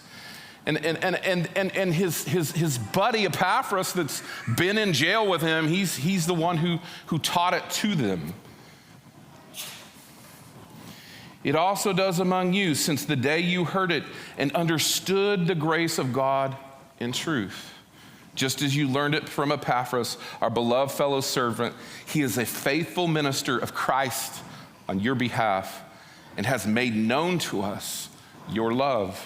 And, 0.65 0.85
and, 0.85 1.03
and, 1.03 1.15
and, 1.15 1.49
and, 1.55 1.75
and 1.75 1.93
his, 1.93 2.25
his, 2.25 2.51
his 2.51 2.77
buddy 2.77 3.25
Epaphras, 3.25 3.93
that's 3.93 4.21
been 4.57 4.77
in 4.77 4.91
jail 4.93 5.27
with 5.27 5.41
him, 5.41 5.67
he's, 5.67 5.95
he's 5.95 6.27
the 6.27 6.33
one 6.33 6.57
who, 6.57 6.79
who 7.07 7.17
taught 7.17 7.53
it 7.53 7.67
to 7.69 7.95
them. 7.95 8.33
It 11.43 11.55
also 11.55 11.93
does 11.93 12.19
among 12.19 12.51
you 12.51 12.75
since 12.75 13.05
the 13.05 13.15
day 13.15 13.39
you 13.39 13.63
heard 13.63 13.93
it 13.93 14.03
and 14.37 14.53
understood 14.53 15.47
the 15.47 15.55
grace 15.55 15.97
of 15.97 16.11
God 16.11 16.57
in 16.99 17.11
truth. 17.11 17.73
Just 18.35 18.61
as 18.61 18.75
you 18.75 18.87
learned 18.87 19.15
it 19.15 19.27
from 19.27 19.51
Epaphras, 19.51 20.17
our 20.41 20.49
beloved 20.49 20.93
fellow 20.93 21.21
servant, 21.21 21.75
he 22.05 22.21
is 22.21 22.37
a 22.37 22.45
faithful 22.45 23.07
minister 23.07 23.57
of 23.57 23.73
Christ 23.73 24.41
on 24.87 24.99
your 24.99 25.15
behalf 25.15 25.83
and 26.37 26.45
has 26.45 26.65
made 26.65 26.95
known 26.95 27.39
to 27.39 27.61
us 27.61 28.09
your 28.49 28.73
love. 28.73 29.23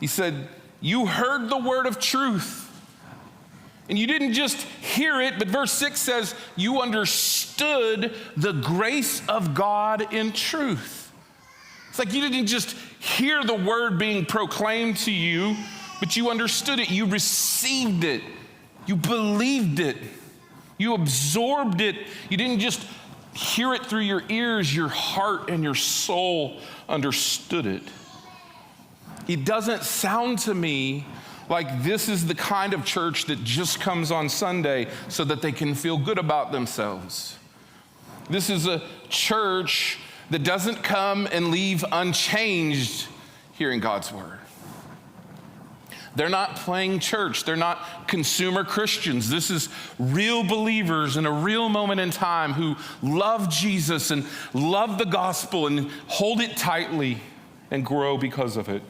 He 0.00 0.06
said, 0.06 0.48
You 0.80 1.06
heard 1.06 1.48
the 1.48 1.58
word 1.58 1.86
of 1.86 1.98
truth. 1.98 2.64
And 3.88 3.96
you 3.96 4.06
didn't 4.06 4.32
just 4.32 4.60
hear 4.60 5.20
it, 5.20 5.38
but 5.38 5.48
verse 5.48 5.72
6 5.72 6.00
says, 6.00 6.34
You 6.56 6.80
understood 6.80 8.14
the 8.36 8.52
grace 8.52 9.26
of 9.28 9.54
God 9.54 10.12
in 10.12 10.32
truth. 10.32 11.12
It's 11.88 11.98
like 11.98 12.12
you 12.12 12.20
didn't 12.20 12.46
just 12.46 12.76
hear 12.98 13.42
the 13.44 13.54
word 13.54 13.98
being 13.98 14.26
proclaimed 14.26 14.96
to 14.98 15.12
you, 15.12 15.56
but 16.00 16.16
you 16.16 16.30
understood 16.30 16.78
it, 16.78 16.90
you 16.90 17.06
received 17.06 18.04
it 18.04 18.22
You 18.86 18.96
believed 18.96 19.80
it. 19.80 19.96
You 20.78 20.94
absorbed 20.94 21.80
it. 21.80 21.96
You 22.30 22.36
didn't 22.36 22.60
just 22.60 22.86
hear 23.34 23.74
it 23.74 23.84
through 23.84 24.00
your 24.00 24.22
ears, 24.28 24.74
your 24.74 24.88
heart 24.88 25.50
and 25.50 25.62
your 25.62 25.74
soul 25.74 26.60
understood 26.88 27.66
it. 27.66 27.82
It 29.28 29.44
doesn't 29.44 29.82
sound 29.82 30.38
to 30.40 30.54
me 30.54 31.04
like 31.48 31.82
this 31.82 32.08
is 32.08 32.26
the 32.26 32.34
kind 32.34 32.72
of 32.72 32.84
church 32.84 33.26
that 33.26 33.42
just 33.44 33.80
comes 33.80 34.10
on 34.10 34.28
Sunday 34.28 34.88
so 35.08 35.24
that 35.24 35.42
they 35.42 35.52
can 35.52 35.74
feel 35.74 35.98
good 35.98 36.18
about 36.18 36.52
themselves. 36.52 37.36
This 38.30 38.50
is 38.50 38.66
a 38.66 38.82
church 39.08 39.98
that 40.30 40.42
doesn't 40.42 40.82
come 40.82 41.28
and 41.30 41.48
leave 41.48 41.84
unchanged 41.92 43.06
hearing 43.52 43.80
God's 43.80 44.12
word. 44.12 44.38
They're 46.16 46.30
not 46.30 46.56
playing 46.56 47.00
church. 47.00 47.44
They're 47.44 47.56
not 47.56 48.08
consumer 48.08 48.64
Christians. 48.64 49.28
This 49.28 49.50
is 49.50 49.68
real 49.98 50.42
believers 50.42 51.18
in 51.18 51.26
a 51.26 51.30
real 51.30 51.68
moment 51.68 52.00
in 52.00 52.10
time 52.10 52.54
who 52.54 52.74
love 53.02 53.50
Jesus 53.50 54.10
and 54.10 54.26
love 54.54 54.96
the 54.98 55.04
gospel 55.04 55.66
and 55.66 55.90
hold 56.08 56.40
it 56.40 56.56
tightly 56.56 57.18
and 57.70 57.84
grow 57.84 58.16
because 58.16 58.56
of 58.56 58.70
it. 58.70 58.82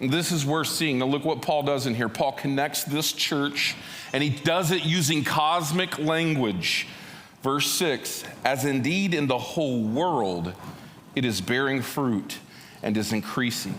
This 0.00 0.32
is 0.32 0.46
worth 0.46 0.68
seeing. 0.68 0.98
Now, 0.98 1.06
look 1.06 1.26
what 1.26 1.42
Paul 1.42 1.64
does 1.64 1.86
in 1.86 1.94
here. 1.94 2.08
Paul 2.08 2.32
connects 2.32 2.84
this 2.84 3.12
church, 3.12 3.76
and 4.14 4.22
he 4.22 4.30
does 4.30 4.70
it 4.70 4.84
using 4.84 5.22
cosmic 5.24 5.98
language. 5.98 6.86
Verse 7.42 7.70
6 7.70 8.24
As 8.42 8.64
indeed 8.64 9.12
in 9.12 9.26
the 9.26 9.38
whole 9.38 9.82
world 9.82 10.54
it 11.14 11.26
is 11.26 11.42
bearing 11.42 11.82
fruit 11.82 12.38
and 12.82 12.96
is 12.96 13.12
increasing 13.12 13.78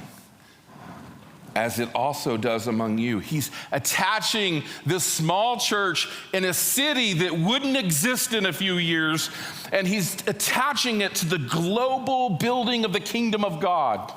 as 1.55 1.79
it 1.79 1.89
also 1.93 2.37
does 2.37 2.67
among 2.67 2.97
you. 2.97 3.19
He's 3.19 3.51
attaching 3.71 4.63
this 4.85 5.03
small 5.03 5.57
church 5.57 6.07
in 6.33 6.45
a 6.45 6.53
city 6.53 7.13
that 7.13 7.37
wouldn't 7.37 7.77
exist 7.77 8.33
in 8.33 8.45
a 8.45 8.53
few 8.53 8.75
years, 8.75 9.29
and 9.71 9.87
he's 9.87 10.15
attaching 10.27 11.01
it 11.01 11.15
to 11.15 11.25
the 11.25 11.39
global 11.39 12.31
building 12.31 12.85
of 12.85 12.93
the 12.93 12.99
kingdom 12.99 13.43
of 13.43 13.59
God. 13.59 14.13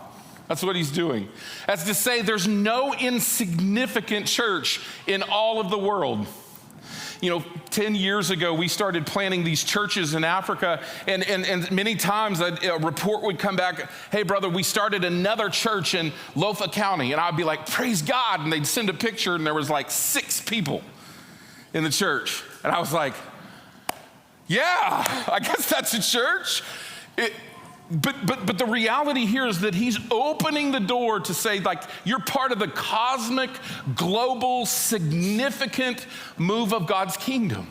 That's 0.49 0.63
what 0.63 0.77
he's 0.77 0.93
doing. 0.93 1.29
As 1.67 1.85
to 1.85 1.95
say, 1.95 2.21
there's 2.23 2.47
no 2.47 2.95
insignificant 2.95 4.27
church 4.27 4.81
in 5.07 5.23
all 5.23 5.61
of 5.61 5.71
the 5.71 5.79
world 5.79 6.27
you 7.25 7.31
know, 7.31 7.45
10 7.71 7.95
years 7.95 8.31
ago, 8.31 8.53
we 8.53 8.69
started 8.69 9.07
planting 9.07 9.45
these 9.45 9.65
churches 9.65 10.15
in 10.15 10.25
Africa, 10.25 10.81
and, 11.09 11.25
and, 11.25 11.47
and 11.47 11.71
many 11.73 11.95
times 11.95 12.41
a, 12.41 12.57
a, 12.65 12.79
report 12.79 13.23
would 13.23 13.39
come 13.39 13.57
back, 13.57 13.91
hey, 14.13 14.23
brother, 14.23 14.49
we 14.49 14.63
started 14.63 15.05
another 15.05 15.49
church 15.49 15.95
in 15.95 16.13
Lofa 16.35 16.71
County. 16.71 17.13
And 17.13 17.21
I'd 17.21 17.37
be 17.37 17.45
like, 17.45 17.67
praise 17.67 18.03
God. 18.03 18.41
And 18.41 18.53
they'd 18.53 18.67
send 18.67 18.91
a 18.91 18.95
picture, 18.95 19.35
and 19.35 19.47
there 19.47 19.55
was 19.55 19.71
like 19.71 19.91
six 19.91 20.41
people 20.41 20.83
in 21.73 21.83
the 21.83 21.91
church. 21.91 22.43
And 22.63 22.73
I 22.73 22.79
was 22.79 22.93
like, 22.93 23.15
yeah, 24.47 25.25
I 25.27 25.41
guess 25.41 25.69
that's 25.69 25.95
a 25.95 26.03
church. 26.03 26.63
It, 27.17 27.33
but, 27.91 28.27
but, 28.27 28.47
but 28.47 28.59
the 28.59 28.67
reality 28.67 29.27
here 29.27 29.47
is 29.47 29.61
that 29.61 29.75
he's 29.75 29.99
opening 30.11 30.73
the 30.73 30.81
door 30.81 31.21
to 31.21 31.35
say, 31.35 31.61
like, 31.61 31.83
you're 32.05 32.21
part 32.21 32.51
of 32.51 32.59
the 32.59 32.69
cosmic, 32.69 33.51
global, 33.95 34.65
significant 34.65 36.07
move 36.39 36.73
of 36.73 36.87
God's 36.87 37.17
kingdom. 37.17 37.67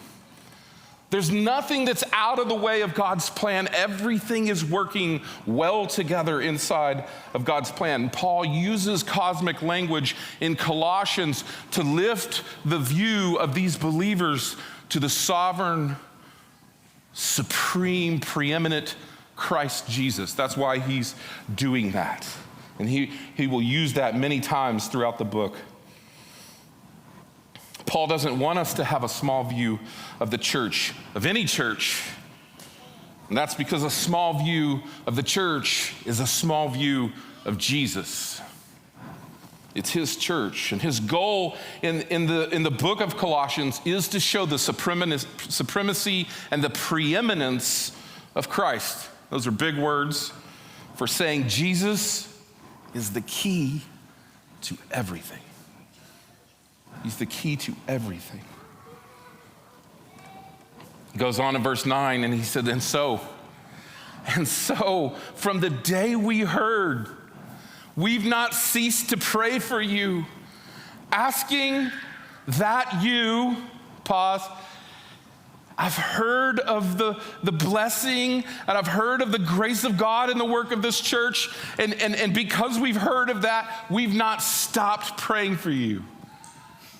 There's 1.09 1.29
nothing 1.29 1.85
that's 1.85 2.03
out 2.11 2.39
of 2.39 2.49
the 2.49 2.55
way 2.55 2.81
of 2.81 2.95
God's 2.95 3.29
plan. 3.29 3.67
Everything 3.71 4.47
is 4.47 4.65
working 4.65 5.21
well 5.45 5.85
together 5.85 6.41
inside 6.41 7.05
of 7.35 7.45
God's 7.45 7.71
plan. 7.71 8.09
Paul 8.09 8.45
uses 8.45 9.03
cosmic 9.03 9.61
language 9.61 10.15
in 10.41 10.55
Colossians 10.55 11.43
to 11.71 11.83
lift 11.83 12.43
the 12.65 12.79
view 12.79 13.37
of 13.37 13.53
these 13.53 13.77
believers 13.77 14.55
to 14.89 14.99
the 14.99 15.09
sovereign, 15.09 15.97
supreme, 17.13 18.19
preeminent 18.19 18.95
Christ 19.43 19.89
Jesus. 19.89 20.33
That's 20.33 20.55
why 20.55 20.79
he's 20.79 21.15
doing 21.53 21.91
that. 21.91 22.25
And 22.79 22.87
he, 22.87 23.11
he 23.35 23.45
will 23.45 23.61
use 23.61 23.93
that 23.93 24.17
many 24.17 24.39
times 24.39 24.87
throughout 24.87 25.17
the 25.17 25.25
book. 25.25 25.57
Paul 27.85 28.07
doesn't 28.07 28.39
want 28.39 28.57
us 28.57 28.73
to 28.75 28.85
have 28.85 29.03
a 29.03 29.09
small 29.09 29.43
view 29.43 29.79
of 30.21 30.31
the 30.31 30.37
church, 30.37 30.93
of 31.13 31.25
any 31.25 31.43
church. 31.43 32.09
And 33.27 33.37
that's 33.37 33.53
because 33.53 33.83
a 33.83 33.89
small 33.89 34.41
view 34.41 34.81
of 35.05 35.17
the 35.17 35.23
church 35.23 35.93
is 36.05 36.21
a 36.21 36.27
small 36.27 36.69
view 36.69 37.11
of 37.43 37.57
Jesus. 37.57 38.41
It's 39.75 39.89
his 39.89 40.15
church. 40.15 40.71
And 40.71 40.81
his 40.81 41.01
goal 41.01 41.57
in, 41.81 42.03
in, 42.03 42.27
the, 42.27 42.47
in 42.49 42.63
the 42.63 42.71
book 42.71 43.01
of 43.01 43.17
Colossians 43.17 43.81
is 43.83 44.07
to 44.07 44.21
show 44.21 44.45
the 44.45 44.57
supremacy 44.57 46.27
and 46.49 46.63
the 46.63 46.69
preeminence 46.69 47.91
of 48.35 48.47
Christ. 48.47 49.09
Those 49.33 49.47
are 49.47 49.51
big 49.51 49.79
words 49.79 50.31
for 50.93 51.07
saying 51.07 51.47
Jesus 51.47 52.31
is 52.93 53.13
the 53.13 53.21
key 53.21 53.81
to 54.61 54.77
everything. 54.91 55.41
He's 57.01 57.17
the 57.17 57.25
key 57.25 57.55
to 57.55 57.73
everything. 57.87 58.41
He 61.13 61.17
goes 61.17 61.39
on 61.39 61.55
in 61.55 61.63
verse 61.63 61.83
9 61.83 62.23
and 62.23 62.31
he 62.31 62.43
said, 62.43 62.67
And 62.67 62.83
so, 62.83 63.21
and 64.35 64.47
so 64.47 65.15
from 65.33 65.61
the 65.61 65.71
day 65.71 66.15
we 66.15 66.41
heard, 66.41 67.07
we've 67.95 68.25
not 68.27 68.53
ceased 68.53 69.09
to 69.09 69.17
pray 69.17 69.57
for 69.57 69.81
you, 69.81 70.25
asking 71.11 71.89
that 72.49 73.01
you, 73.01 73.57
pause, 74.03 74.47
I've 75.77 75.95
heard 75.95 76.59
of 76.59 76.97
the, 76.97 77.19
the 77.43 77.51
blessing 77.51 78.43
and 78.67 78.77
I've 78.77 78.87
heard 78.87 79.21
of 79.21 79.31
the 79.31 79.39
grace 79.39 79.83
of 79.83 79.97
God 79.97 80.29
in 80.29 80.37
the 80.37 80.45
work 80.45 80.71
of 80.71 80.81
this 80.81 81.01
church. 81.01 81.49
And, 81.79 81.93
and, 81.95 82.15
and 82.15 82.33
because 82.33 82.79
we've 82.79 82.95
heard 82.95 83.29
of 83.29 83.41
that, 83.43 83.85
we've 83.89 84.13
not 84.13 84.41
stopped 84.41 85.17
praying 85.17 85.57
for 85.57 85.71
you. 85.71 86.03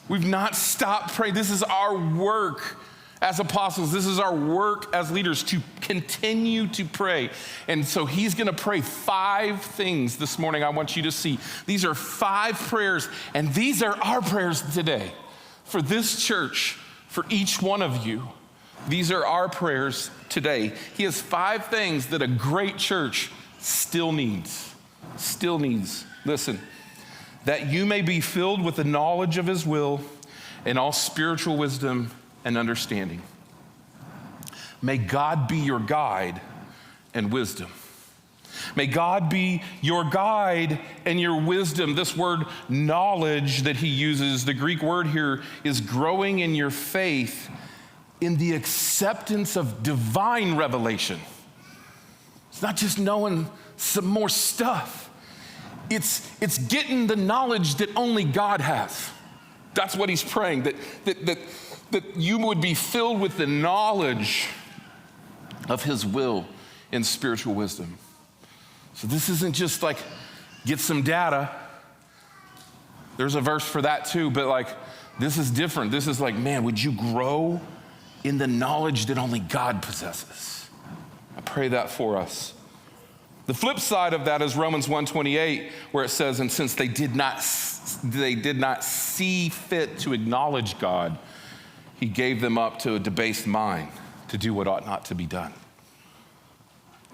We've 0.10 0.26
not 0.26 0.56
stopped 0.56 1.14
praying. 1.14 1.34
This 1.34 1.50
is 1.50 1.64
our 1.64 1.98
work 1.98 2.78
as 3.24 3.40
apostles. 3.40 3.94
This 3.94 4.06
is 4.06 4.20
our 4.20 4.36
work 4.36 4.94
as 4.94 5.10
leaders 5.10 5.44
to 5.44 5.62
continue 5.80 6.68
to 6.68 6.84
pray. 6.84 7.30
And 7.70 7.86
so 7.86 8.06
he's 8.06 8.36
going 8.36 8.48
to 8.48 8.54
pray 8.54 8.82
five 8.82 9.62
things 9.62 10.18
this 10.18 10.38
morning 10.38 10.62
I 10.62 10.70
want 10.70 10.98
you 10.98 11.04
to 11.04 11.12
see. 11.12 11.40
These 11.66 11.86
are 11.86 11.96
five 11.96 12.56
prayers, 12.56 13.08
and 13.34 13.54
these 13.54 13.82
are 13.82 13.96
our 14.04 14.22
prayers 14.22 14.62
today 14.74 15.14
for 15.64 15.82
this 15.82 16.22
church, 16.22 16.78
for 17.08 17.26
each 17.30 17.62
one 17.62 17.82
of 17.82 18.06
you. 18.06 18.28
These 18.88 19.12
are 19.12 19.26
our 19.26 19.48
prayers 19.48 20.10
today. 20.30 20.74
He 20.96 21.04
has 21.04 21.22
five 21.22 21.68
things 21.68 22.08
that 22.08 22.22
a 22.22 22.28
great 22.28 22.78
church 22.78 23.32
still 23.60 24.12
needs. 24.12 24.74
Still 25.18 25.60
needs. 25.60 26.06
Listen, 26.26 26.60
that 27.46 27.68
you 27.68 27.86
may 27.86 28.02
be 28.02 28.20
filled 28.20 28.64
with 28.64 28.76
the 28.76 28.84
knowledge 28.84 29.38
of 29.38 29.48
his 29.48 29.66
will 29.66 30.02
and 30.66 30.78
all 30.78 30.92
spiritual 30.92 31.58
wisdom 31.58 32.12
and 32.46 32.58
understanding. 32.58 33.22
May 34.82 34.98
God 34.98 35.48
be 35.48 35.58
your 35.58 35.80
guide 35.80 36.42
and 37.14 37.32
wisdom. 37.32 37.72
May 38.76 38.88
God 38.88 39.30
be 39.30 39.64
your 39.82 40.04
guide 40.04 40.80
and 41.06 41.20
your 41.20 41.42
wisdom. 41.42 41.96
This 41.96 42.16
word 42.16 42.42
knowledge 42.70 43.64
that 43.64 43.78
he 43.78 43.88
uses, 43.88 44.46
the 44.46 44.54
Greek 44.54 44.82
word 44.82 45.08
here 45.08 45.42
is 45.64 45.82
growing 45.82 46.40
in 46.40 46.54
your 46.54 46.70
faith 46.70 47.50
in 48.24 48.38
the 48.38 48.54
acceptance 48.54 49.56
of 49.56 49.84
divine 49.84 50.56
revelation. 50.56 51.20
It's 52.50 52.62
not 52.62 52.76
just 52.78 53.00
knowing 53.00 53.50
some 53.78 54.06
more 54.06 54.30
stuff, 54.30 55.10
it's, 55.90 56.30
it's 56.42 56.58
getting 56.58 57.08
the 57.08 57.16
knowledge 57.16 57.76
that 57.76 57.90
only 57.96 58.24
God 58.24 58.62
has. 58.62 59.10
That's 59.74 59.96
what 59.96 60.08
he's 60.10 60.24
praying, 60.24 60.64
that, 60.64 60.76
that, 61.06 61.26
that, 61.26 61.40
that 61.92 62.16
you 62.16 62.38
would 62.38 62.62
be 62.62 62.74
filled 62.74 63.20
with 63.20 63.38
the 63.38 63.48
knowledge 63.48 64.48
of 65.68 65.84
his 65.84 66.06
will 66.06 66.46
and 66.92 67.06
spiritual 67.06 67.54
wisdom. 67.54 67.98
So 68.94 69.08
this 69.08 69.30
isn't 69.30 69.54
just 69.54 69.82
like 69.84 69.98
get 70.66 70.80
some 70.80 71.02
data. 71.02 71.50
There's 73.18 73.36
a 73.36 73.42
verse 73.42 73.66
for 73.68 73.82
that 73.82 74.06
too, 74.06 74.30
but 74.32 74.48
like 74.48 74.68
this 75.20 75.38
is 75.38 75.52
different. 75.52 75.92
This 75.92 76.08
is 76.08 76.20
like, 76.20 76.36
man, 76.36 76.64
would 76.64 76.82
you 76.82 76.92
grow 76.92 77.60
in 78.24 78.38
the 78.38 78.48
knowledge 78.48 79.08
that 79.08 79.18
only 79.18 79.40
God 79.40 79.82
possesses. 79.82 80.70
I 81.38 81.42
pray 81.42 81.68
that 81.70 81.90
for 81.90 82.18
us. 82.18 82.54
The 83.46 83.54
flip 83.54 83.80
side 83.80 84.14
of 84.14 84.26
that 84.26 84.42
is 84.42 84.56
Romans 84.56 84.88
1:28 84.88 85.72
where 85.92 86.06
it 86.06 86.10
says 86.10 86.40
and 86.40 86.52
since 86.52 86.76
they 86.76 86.88
did 86.88 87.16
not 87.16 87.46
they 88.04 88.36
did 88.36 88.58
not 88.58 88.84
see 88.84 89.50
fit 89.50 90.00
to 90.00 90.14
acknowledge 90.14 90.80
God 90.80 91.20
he 92.00 92.06
gave 92.06 92.40
them 92.40 92.58
up 92.58 92.80
to 92.80 92.96
a 92.96 93.00
debased 93.00 93.48
mind 93.48 93.90
to 94.30 94.38
do 94.38 94.54
what 94.54 94.68
ought 94.68 94.86
not 94.86 95.06
to 95.06 95.16
be 95.16 95.26
done. 95.26 95.54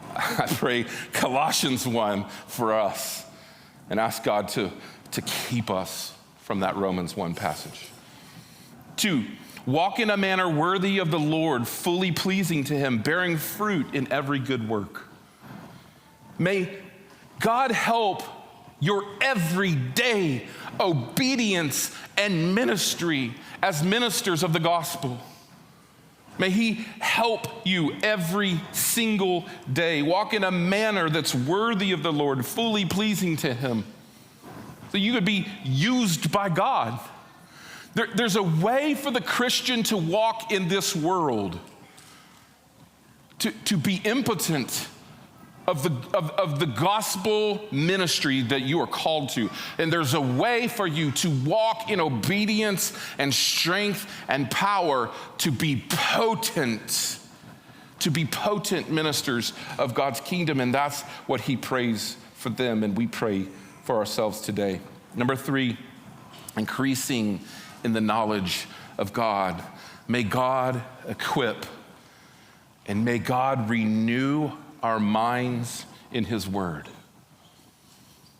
I 0.15 0.47
pray 0.47 0.85
Colossians 1.13 1.87
1 1.87 2.25
for 2.47 2.73
us 2.73 3.25
and 3.89 3.99
ask 3.99 4.23
God 4.23 4.47
to, 4.49 4.71
to 5.11 5.21
keep 5.21 5.69
us 5.69 6.13
from 6.39 6.61
that 6.61 6.75
Romans 6.75 7.15
1 7.15 7.35
passage. 7.35 7.89
Two, 8.95 9.25
walk 9.71 9.99
in 9.99 10.09
a 10.09 10.17
manner 10.17 10.49
worthy 10.49 10.99
of 10.99 11.11
the 11.11 11.19
Lord, 11.19 11.67
fully 11.67 12.11
pleasing 12.11 12.63
to 12.65 12.75
him, 12.75 13.01
bearing 13.01 13.37
fruit 13.37 13.93
in 13.93 14.11
every 14.11 14.39
good 14.39 14.67
work. 14.67 15.07
May 16.37 16.77
God 17.39 17.71
help 17.71 18.23
your 18.79 19.03
everyday 19.21 20.47
obedience 20.79 21.95
and 22.17 22.55
ministry 22.55 23.33
as 23.61 23.83
ministers 23.83 24.43
of 24.43 24.53
the 24.53 24.59
gospel. 24.59 25.19
May 26.37 26.49
He 26.49 26.85
help 26.99 27.47
you 27.65 27.93
every 28.01 28.61
single 28.71 29.45
day. 29.71 30.01
Walk 30.01 30.33
in 30.33 30.45
a 30.45 30.51
manner 30.51 31.09
that's 31.09 31.35
worthy 31.35 31.91
of 31.91 32.01
the 32.01 32.13
Lord, 32.13 32.45
fully 32.45 32.85
pleasing 32.85 33.35
to 33.37 33.53
Him, 33.53 33.85
so 34.91 34.97
you 34.97 35.11
could 35.13 35.25
be 35.25 35.47
used 35.63 36.31
by 36.31 36.47
God. 36.47 36.97
There, 37.95 38.07
there's 38.15 38.35
a 38.35 38.43
way 38.43 38.93
for 38.93 39.11
the 39.11 39.21
Christian 39.21 39.83
to 39.83 39.97
walk 39.97 40.51
in 40.51 40.67
this 40.67 40.95
world, 40.95 41.59
to, 43.39 43.51
to 43.51 43.77
be 43.77 44.01
impotent 44.03 44.87
of 45.67 45.83
the, 45.83 46.17
of, 46.17 46.31
of 46.31 46.59
the 46.59 46.65
gospel 46.65 47.63
ministry 47.71 48.41
that 48.41 48.61
you 48.61 48.79
are 48.79 48.87
called 48.87 49.29
to. 49.29 49.49
And 49.77 49.93
there's 49.93 50.15
a 50.15 50.21
way 50.21 50.67
for 50.67 50.87
you 50.87 51.11
to 51.11 51.29
walk 51.29 51.91
in 51.91 51.99
obedience 51.99 52.91
and 53.19 53.33
strength 53.33 54.09
and 54.27 54.49
power 54.49 55.11
to 55.39 55.51
be 55.51 55.83
potent, 55.89 57.19
to 57.99 58.09
be 58.09 58.25
potent 58.25 58.89
ministers 58.89 59.53
of 59.77 59.93
God's 59.93 60.21
kingdom. 60.21 60.59
And 60.59 60.73
that's 60.73 61.01
what 61.27 61.41
he 61.41 61.55
prays 61.55 62.17
for 62.33 62.49
them, 62.49 62.83
and 62.83 62.97
we 62.97 63.05
pray 63.05 63.45
for 63.83 63.97
ourselves 63.97 64.41
today. 64.41 64.79
Number 65.15 65.35
three, 65.35 65.77
increasing 66.57 67.41
in 67.83 67.93
the 67.93 68.01
knowledge 68.01 68.67
of 68.97 69.13
God. 69.13 69.61
May 70.07 70.23
God 70.23 70.81
equip 71.07 71.65
and 72.87 73.05
may 73.05 73.19
God 73.19 73.69
renew 73.69 74.51
our 74.81 74.99
minds 74.99 75.85
in 76.11 76.25
His 76.25 76.47
Word. 76.47 76.87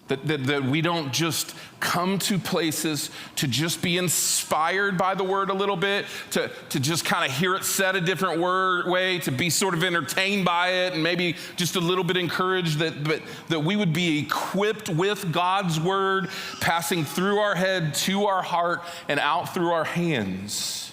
That, 0.10 0.28
that, 0.28 0.44
that, 0.46 0.64
we 0.64 0.82
don't 0.82 1.14
just 1.14 1.56
come 1.80 2.18
to 2.20 2.40
places 2.40 3.12
to 3.36 3.48
just 3.48 3.82
be 3.82 3.98
inspired 3.98 4.98
by 4.98 5.14
the 5.14 5.24
word 5.24 5.52
a 5.52 5.54
little 5.54 5.76
bit, 5.78 6.06
to, 6.32 6.52
to 6.70 6.80
just 6.80 7.06
kind 7.06 7.30
of 7.30 7.38
hear 7.38 7.54
it 7.54 7.64
said 7.64 7.96
a 7.96 8.02
different 8.02 8.42
word 8.42 8.88
way, 8.88 9.20
to 9.20 9.32
be 9.32 9.52
sort 9.52 9.76
of 9.76 9.84
entertained 9.84 10.46
by 10.46 10.70
it 10.70 10.94
and 10.94 11.04
maybe 11.04 11.36
just 11.58 11.76
a 11.76 11.80
little 11.80 12.04
bit 12.04 12.18
encouraged, 12.18 12.80
that, 12.80 13.04
but, 13.04 13.22
that 13.50 13.60
we 13.60 13.76
would 13.76 13.94
be 13.94 14.20
equipped 14.20 14.90
with 14.90 15.32
God's 15.32 15.80
word 15.80 16.30
passing 16.60 17.06
through 17.06 17.38
our 17.38 17.54
head 17.54 17.94
to 17.94 18.26
our 18.26 18.42
heart 18.42 18.82
and 19.08 19.20
out 19.20 19.54
through 19.54 19.72
our 19.72 19.86
hands, 19.86 20.92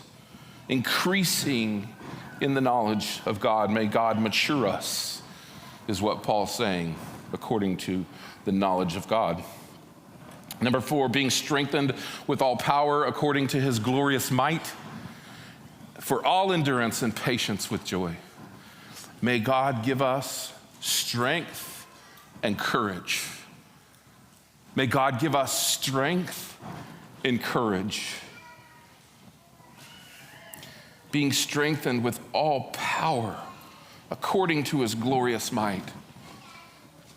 increasing 0.69 1.89
in 2.43 2.53
the 2.53 2.61
knowledge 2.61 3.21
of 3.25 3.41
God. 3.41 3.71
May 3.71 3.87
God 3.87 4.21
mature 4.21 4.69
us 4.69 5.23
is 5.89 6.03
what 6.03 6.23
Paul's 6.23 6.55
saying, 6.55 6.97
according 7.33 7.77
to 7.79 8.05
the 8.45 8.53
knowledge 8.53 8.97
of 8.97 9.09
God. 9.09 9.43
Number 10.61 10.81
four, 10.81 11.09
being 11.09 11.31
strengthened 11.31 11.95
with 12.27 12.41
all 12.41 12.57
power 12.57 13.05
according 13.05 13.49
to 13.49 13.61
his 13.61 13.79
glorious 13.79 14.31
might, 14.31 14.73
for 16.01 16.25
all 16.25 16.53
endurance 16.53 17.03
and 17.03 17.15
patience 17.15 17.71
with 17.71 17.85
joy. 17.85 18.17
May 19.21 19.39
God 19.39 19.83
give 19.85 20.01
us 20.01 20.53
strength 20.81 21.87
and 22.43 22.59
courage. 22.59 23.25
May 24.75 24.87
God 24.87 25.19
give 25.19 25.35
us 25.35 25.67
strength 25.67 26.59
and 27.25 27.43
courage. 27.43 28.15
Being 31.11 31.33
strengthened 31.33 32.05
with 32.05 32.21
all 32.33 32.71
power 32.73 33.37
according 34.11 34.65
to 34.65 34.83
his 34.83 34.95
glorious 34.95 35.51
might. 35.51 35.85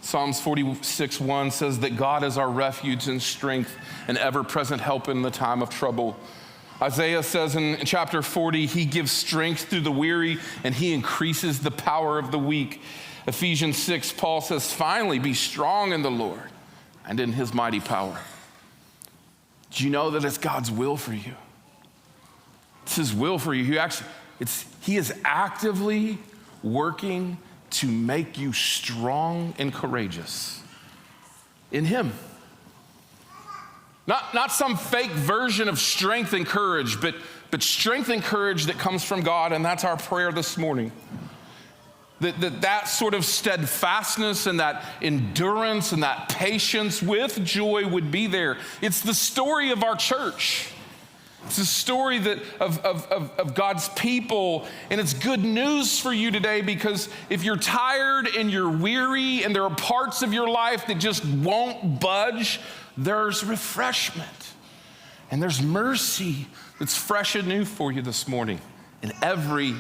Psalms 0.01 0.39
46 0.39 1.19
1 1.19 1.51
says 1.51 1.79
that 1.79 1.97
God 1.97 2.23
is 2.23 2.37
our 2.37 2.49
refuge 2.49 3.07
and 3.07 3.21
strength 3.21 3.75
and 4.07 4.17
ever 4.17 4.43
present 4.43 4.81
help 4.81 5.09
in 5.09 5.21
the 5.21 5.31
time 5.31 5.61
of 5.61 5.69
trouble. 5.69 6.17
Isaiah 6.81 7.23
says 7.23 7.55
in 7.55 7.77
chapter 7.85 8.21
40, 8.21 8.65
he 8.65 8.85
gives 8.85 9.11
strength 9.11 9.65
through 9.65 9.81
the 9.81 9.91
weary 9.91 10.39
and 10.63 10.73
he 10.73 10.93
increases 10.93 11.59
the 11.59 11.71
power 11.71 12.17
of 12.17 12.31
the 12.31 12.39
weak. 12.39 12.81
Ephesians 13.27 13.77
6, 13.77 14.13
Paul 14.13 14.39
says, 14.39 14.73
finally 14.73 15.19
be 15.19 15.33
strong 15.33 15.91
in 15.91 16.01
the 16.01 16.11
Lord 16.11 16.49
and 17.05 17.19
in 17.19 17.33
his 17.33 17.53
mighty 17.53 17.81
power. 17.81 18.17
Do 19.71 19.83
you 19.83 19.89
know 19.89 20.11
that 20.11 20.23
it's 20.23 20.37
God's 20.37 20.71
will 20.71 20.95
for 20.95 21.13
you? 21.13 21.35
It's 22.83 22.95
his 22.95 23.13
will 23.13 23.37
for 23.37 23.53
you. 23.53 23.65
He 23.65 23.77
actually, 23.77 24.09
it's, 24.39 24.65
he 24.81 24.95
is 24.95 25.13
actively 25.25 26.17
working 26.63 27.37
to 27.71 27.87
make 27.87 28.37
you 28.37 28.53
strong 28.53 29.53
and 29.57 29.73
courageous 29.73 30.61
in 31.71 31.85
Him. 31.85 32.13
Not, 34.07 34.33
not 34.33 34.51
some 34.51 34.75
fake 34.75 35.11
version 35.11 35.69
of 35.69 35.77
strength 35.77 36.33
and 36.33 36.45
courage, 36.45 36.99
but, 36.99 37.13
but 37.51 37.61
strength 37.61 38.09
and 38.09 38.23
courage 38.23 38.65
that 38.65 38.79
comes 38.79 39.03
from 39.03 39.21
God, 39.21 39.51
and 39.51 39.63
that's 39.63 39.83
our 39.83 39.97
prayer 39.97 40.31
this 40.31 40.57
morning. 40.57 40.91
That, 42.19 42.41
that 42.41 42.61
that 42.61 42.89
sort 42.89 43.13
of 43.13 43.23
steadfastness 43.23 44.45
and 44.45 44.59
that 44.59 44.83
endurance 45.01 45.91
and 45.91 46.03
that 46.03 46.27
patience 46.29 47.01
with 47.01 47.45
joy 47.45 47.87
would 47.87 48.11
be 48.11 48.27
there. 48.27 48.57
It's 48.81 49.01
the 49.01 49.13
story 49.13 49.71
of 49.71 49.83
our 49.83 49.95
church. 49.95 50.73
It's 51.49 51.57
a 51.57 51.65
story 51.65 52.19
that, 52.19 52.37
of, 52.59 52.77
of, 52.85 53.11
of, 53.11 53.39
of, 53.39 53.55
God's 53.55 53.89
people, 53.89 54.67
and 54.91 55.01
it's 55.01 55.15
good 55.15 55.43
news 55.43 55.99
for 55.99 56.13
you 56.13 56.29
today 56.29 56.61
because 56.61 57.09
if 57.27 57.43
you're 57.43 57.57
tired 57.57 58.27
and 58.27 58.51
you're 58.51 58.69
weary 58.69 59.43
and 59.43 59.55
there 59.55 59.63
are 59.63 59.75
parts 59.75 60.21
of 60.21 60.31
your 60.31 60.47
life 60.47 60.85
that 60.85 60.99
just 60.99 61.25
won't 61.25 61.99
budge, 61.99 62.61
there's 62.95 63.43
refreshment 63.43 64.29
and 65.31 65.41
there's 65.41 65.59
mercy 65.59 66.45
that's 66.77 66.95
fresh 66.95 67.33
and 67.33 67.47
new 67.47 67.65
for 67.65 67.91
you 67.91 68.03
this 68.03 68.27
morning 68.27 68.61
and 69.01 69.11
every 69.23 69.73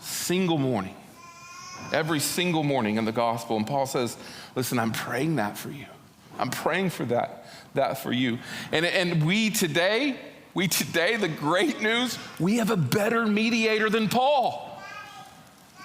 single 0.00 0.58
morning. 0.58 0.94
Every 1.90 2.20
single 2.20 2.64
morning 2.64 2.98
in 2.98 3.06
the 3.06 3.12
gospel. 3.12 3.56
And 3.56 3.66
Paul 3.66 3.86
says, 3.86 4.18
Listen, 4.54 4.78
I'm 4.78 4.92
praying 4.92 5.36
that 5.36 5.56
for 5.56 5.70
you. 5.70 5.86
I'm 6.38 6.50
praying 6.50 6.90
for 6.90 7.06
that, 7.06 7.46
that 7.72 8.02
for 8.02 8.12
you. 8.12 8.38
And, 8.72 8.84
and 8.84 9.24
we 9.24 9.48
today, 9.48 10.18
we 10.58 10.66
today, 10.66 11.14
the 11.14 11.28
great 11.28 11.80
news, 11.82 12.18
we 12.40 12.56
have 12.56 12.72
a 12.72 12.76
better 12.76 13.24
mediator 13.24 13.88
than 13.88 14.08
Paul. 14.08 14.82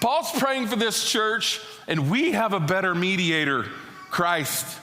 Paul's 0.02 0.32
praying 0.40 0.66
for 0.66 0.76
this 0.76 1.08
church, 1.08 1.62
and 1.88 2.10
we 2.10 2.32
have 2.32 2.54
a 2.54 2.60
better 2.60 2.96
mediator, 2.96 3.66
Christ, 4.10 4.80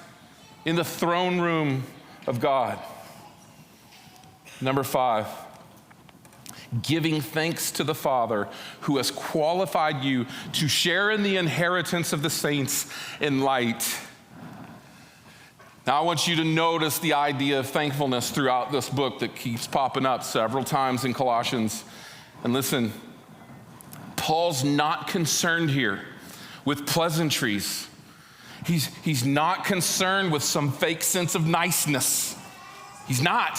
in 0.65 0.77
the 0.77 0.85
throne 0.85 1.41
room 1.41 1.83
of 2.29 2.39
God. 2.39 2.79
Number 4.61 4.85
five, 4.85 5.27
giving 6.83 7.21
thanks 7.21 7.73
to 7.73 7.83
the 7.83 7.93
Father 7.93 8.47
who 8.83 8.99
has 8.99 9.11
qualified 9.11 10.05
you 10.05 10.25
to 10.53 10.69
share 10.69 11.11
in 11.11 11.25
the 11.25 11.37
inheritance 11.37 12.13
of 12.13 12.23
the 12.23 12.31
saints 12.31 12.89
in 13.21 13.41
light. 13.41 13.99
Now, 15.87 15.99
I 15.99 16.05
want 16.05 16.29
you 16.29 16.37
to 16.37 16.45
notice 16.45 16.99
the 16.99 17.15
idea 17.15 17.59
of 17.59 17.67
thankfulness 17.67 18.31
throughout 18.31 18.71
this 18.71 18.89
book 18.89 19.21
that 19.21 19.35
keeps 19.35 19.67
popping 19.67 20.05
up 20.05 20.23
several 20.23 20.63
times 20.63 21.05
in 21.05 21.15
Colossians. 21.15 21.85
And 22.45 22.53
listen, 22.53 22.93
Paul's 24.17 24.63
not 24.63 25.09
concerned 25.09 25.71
here 25.71 26.01
with 26.67 26.87
pleasantries. 26.87 27.89
He's, 28.67 28.95
he's 28.99 29.25
not 29.25 29.65
concerned 29.65 30.33
with 30.33 30.43
some 30.43 30.71
fake 30.71 31.03
sense 31.03 31.35
of 31.35 31.47
niceness. 31.47 32.37
He's 33.09 33.23
not. 33.23 33.59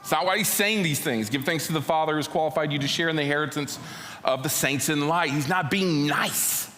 It's 0.00 0.10
not 0.10 0.26
why 0.26 0.36
he's 0.36 0.48
saying 0.48 0.82
these 0.82 1.00
things. 1.00 1.30
Give 1.30 1.42
thanks 1.42 1.66
to 1.68 1.72
the 1.72 1.80
Father 1.80 2.16
who's 2.16 2.28
qualified 2.28 2.70
you 2.70 2.78
to 2.80 2.88
share 2.88 3.08
in 3.08 3.16
the 3.16 3.22
inheritance 3.22 3.78
of 4.24 4.42
the 4.42 4.50
saints 4.50 4.90
in 4.90 5.08
light. 5.08 5.30
He's 5.30 5.48
not 5.48 5.70
being 5.70 6.06
nice, 6.06 6.70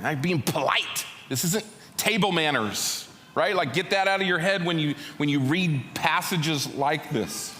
not 0.00 0.22
being 0.22 0.40
polite. 0.40 1.04
This 1.28 1.44
isn't 1.44 1.64
table 1.98 2.32
manners 2.32 3.06
right? 3.34 3.54
Like 3.54 3.72
get 3.72 3.90
that 3.90 4.08
out 4.08 4.20
of 4.20 4.26
your 4.26 4.38
head 4.38 4.64
when 4.64 4.78
you 4.78 4.94
when 5.16 5.28
you 5.28 5.40
read 5.40 5.82
passages 5.94 6.74
like 6.74 7.10
this. 7.10 7.58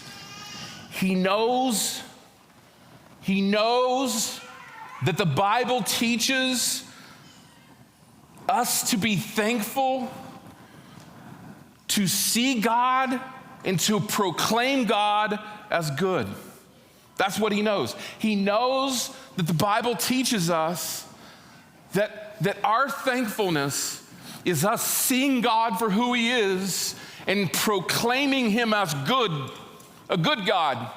He 0.91 1.15
knows 1.15 2.03
he 3.21 3.41
knows 3.41 4.41
that 5.05 5.17
the 5.17 5.25
Bible 5.25 5.81
teaches 5.81 6.83
us 8.49 8.91
to 8.91 8.97
be 8.97 9.15
thankful, 9.15 10.11
to 11.87 12.05
see 12.07 12.59
God, 12.59 13.19
and 13.63 13.79
to 13.81 14.01
proclaim 14.01 14.83
God 14.83 15.39
as 15.71 15.89
good. 15.91 16.27
That's 17.15 17.39
what 17.39 17.53
he 17.53 17.61
knows. 17.61 17.95
He 18.19 18.35
knows 18.35 19.15
that 19.37 19.47
the 19.47 19.53
Bible 19.53 19.95
teaches 19.95 20.49
us 20.49 21.07
that, 21.93 22.41
that 22.41 22.57
our 22.63 22.89
thankfulness 22.89 24.02
is 24.45 24.65
us 24.65 24.85
seeing 24.85 25.41
God 25.41 25.77
for 25.79 25.89
who 25.89 26.13
He 26.13 26.31
is 26.31 26.95
and 27.27 27.51
proclaiming 27.51 28.49
Him 28.49 28.73
as 28.73 28.93
good, 29.05 29.31
a 30.09 30.17
good 30.17 30.45
God. 30.45 30.91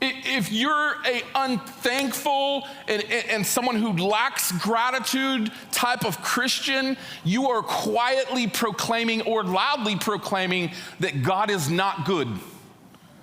If 0.00 0.52
you're 0.52 0.94
a 1.04 1.22
unthankful 1.34 2.64
and, 2.86 3.02
and 3.04 3.44
someone 3.44 3.74
who 3.74 3.92
lacks 3.94 4.52
gratitude 4.52 5.50
type 5.72 6.04
of 6.04 6.22
Christian, 6.22 6.96
you 7.24 7.50
are 7.50 7.62
quietly 7.62 8.46
proclaiming 8.46 9.22
or 9.22 9.42
loudly 9.42 9.96
proclaiming 9.96 10.70
that 11.00 11.24
God 11.24 11.50
is 11.50 11.68
not 11.68 12.06
good, 12.06 12.28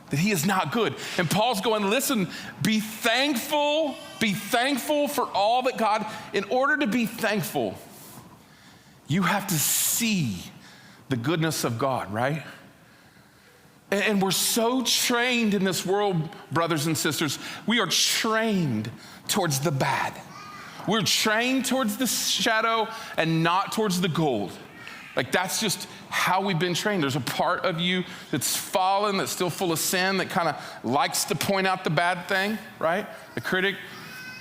that 0.09 0.19
He 0.19 0.31
is 0.31 0.45
not 0.45 0.73
good. 0.73 0.95
And 1.17 1.31
Paul's 1.31 1.61
going, 1.61 1.89
listen, 1.89 2.27
be 2.61 2.81
thankful, 2.81 3.95
be 4.19 4.33
thankful 4.33 5.07
for 5.07 5.29
all 5.33 5.61
that 5.63 5.77
God, 5.77 6.05
in 6.33 6.43
order 6.45 6.75
to 6.77 6.87
be 6.87 7.05
thankful, 7.05 7.75
you 9.07 9.23
have 9.23 9.47
to 9.47 9.55
see 9.55 10.37
the 11.09 11.17
goodness 11.17 11.63
of 11.63 11.77
God, 11.77 12.11
right? 12.13 12.43
And 13.91 14.21
we're 14.21 14.31
so 14.31 14.81
trained 14.81 15.53
in 15.53 15.63
this 15.63 15.85
world, 15.85 16.29
brothers 16.51 16.87
and 16.87 16.97
sisters, 16.97 17.37
we 17.67 17.79
are 17.79 17.87
trained 17.87 18.89
towards 19.27 19.59
the 19.59 19.71
bad. 19.71 20.13
We're 20.87 21.03
trained 21.03 21.65
towards 21.65 21.97
the 21.97 22.07
shadow 22.07 22.87
and 23.17 23.43
not 23.43 23.71
towards 23.71 24.01
the 24.01 24.09
gold. 24.09 24.51
Like 25.15 25.31
that's 25.31 25.61
just 25.61 25.87
how 26.09 26.41
we've 26.41 26.59
been 26.59 26.73
trained. 26.73 27.03
There's 27.03 27.15
a 27.15 27.21
part 27.21 27.63
of 27.63 27.79
you 27.79 28.03
that's 28.31 28.55
fallen, 28.55 29.17
that's 29.17 29.31
still 29.31 29.49
full 29.49 29.71
of 29.71 29.79
sin, 29.79 30.17
that 30.17 30.29
kind 30.29 30.49
of 30.49 30.61
likes 30.83 31.23
to 31.25 31.35
point 31.35 31.67
out 31.67 31.83
the 31.83 31.89
bad 31.89 32.27
thing, 32.27 32.57
right? 32.79 33.07
The 33.35 33.41
critic, 33.41 33.75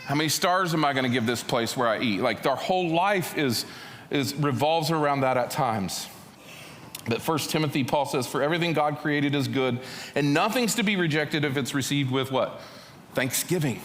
how 0.07 0.15
many 0.15 0.29
stars 0.29 0.75
am 0.75 0.85
I 0.85 0.93
going 0.93 1.05
to 1.05 1.11
give 1.11 1.27
this 1.27 1.43
place 1.43 1.77
where 1.77 1.89
I 1.89 2.01
eat? 2.01 2.21
Like 2.21 2.45
our 2.47 2.57
whole 2.57 2.89
life 2.89 3.39
is, 3.39 3.67
is 4.11 4.35
revolves 4.35 4.91
around 4.91 5.21
that 5.21 5.37
at 5.37 5.51
times. 5.51 6.09
But 7.07 7.21
First 7.21 7.51
Timothy, 7.51 7.85
Paul 7.85 8.07
says, 8.07 8.27
For 8.27 8.43
everything 8.43 8.73
God 8.73 8.99
created 8.99 9.35
is 9.35 9.49
good, 9.49 9.81
and 10.15 10.33
nothing's 10.33 10.75
to 10.77 10.83
be 10.83 10.97
rejected 10.97 11.45
if 11.45 11.57
it's 11.57 11.75
received 11.75 12.11
with 12.11 12.33
what? 12.33 12.61
Thanksgiving. 13.15 13.81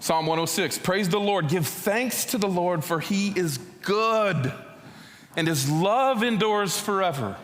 Psalm 0.00 0.26
106 0.26 0.78
Praise 0.78 1.08
the 1.08 1.20
Lord. 1.20 1.48
Give 1.48 1.66
thanks 1.66 2.26
to 2.26 2.38
the 2.38 2.48
Lord, 2.48 2.84
for 2.84 3.00
he 3.00 3.28
is 3.38 3.58
good, 3.82 4.52
and 5.36 5.46
his 5.46 5.70
love 5.70 6.22
endures 6.22 6.78
forever. 6.78 7.36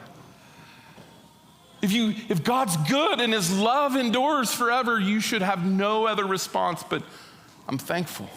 If, 1.82 1.90
you, 1.90 2.14
if 2.28 2.44
God's 2.44 2.76
good 2.88 3.20
and 3.20 3.32
his 3.32 3.56
love 3.56 3.96
endures 3.96 4.52
forever, 4.52 5.00
you 5.00 5.18
should 5.18 5.42
have 5.42 5.66
no 5.66 6.06
other 6.06 6.24
response 6.24 6.84
but 6.88 7.02
I'm 7.66 7.78
thankful. 7.78 8.28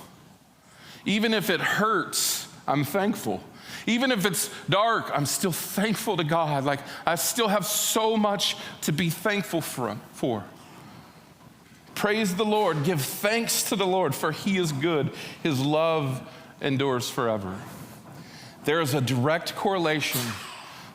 Even 1.05 1.33
if 1.33 1.49
it 1.49 1.61
hurts, 1.61 2.47
I'm 2.67 2.83
thankful. 2.83 3.41
Even 3.87 4.11
if 4.11 4.25
it's 4.25 4.49
dark, 4.69 5.11
I'm 5.13 5.25
still 5.25 5.51
thankful 5.51 6.17
to 6.17 6.23
God. 6.23 6.63
Like, 6.63 6.79
I 7.05 7.15
still 7.15 7.47
have 7.47 7.65
so 7.65 8.17
much 8.17 8.57
to 8.81 8.91
be 8.91 9.09
thankful 9.09 9.61
for. 9.61 10.43
Praise 11.93 12.35
the 12.35 12.45
Lord. 12.45 12.83
Give 12.83 13.01
thanks 13.01 13.63
to 13.69 13.75
the 13.75 13.87
Lord, 13.87 14.13
for 14.13 14.31
he 14.31 14.57
is 14.57 14.71
good. 14.71 15.11
His 15.43 15.59
love 15.59 16.27
endures 16.61 17.09
forever. 17.09 17.55
There 18.65 18.81
is 18.81 18.93
a 18.93 19.01
direct 19.01 19.55
correlation 19.55 20.21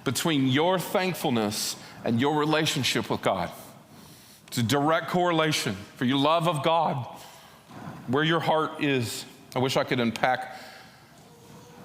between 0.05 0.49
your 0.49 0.79
thankfulness 0.79 1.77
and 2.05 2.21
your 2.21 2.39
relationship 2.39 3.09
with 3.11 3.23
God. 3.23 3.51
It's 4.49 4.59
a 4.59 4.63
direct 4.65 5.09
correlation 5.09 5.77
for 5.97 6.05
your 6.05 6.19
love 6.19 6.49
of 6.49 6.65
God, 6.65 7.07
where 8.09 8.25
your 8.25 8.41
heart 8.41 8.83
is. 8.83 9.25
I 9.55 9.61
wish 9.61 9.77
I 9.77 9.85
could 9.85 10.01
unpack 10.01 10.57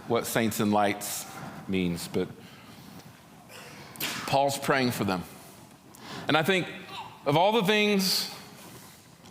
what 0.08 0.26
saints 0.26 0.60
and 0.60 0.72
lights 0.72 1.26
means, 1.68 2.08
but 2.08 2.28
Paul's 4.28 4.58
praying 4.58 4.92
for 4.92 5.04
them. 5.04 5.24
And 6.28 6.38
I 6.38 6.44
think 6.44 6.68
of 7.26 7.38
all 7.38 7.52
the 7.52 7.64
things, 7.64 8.30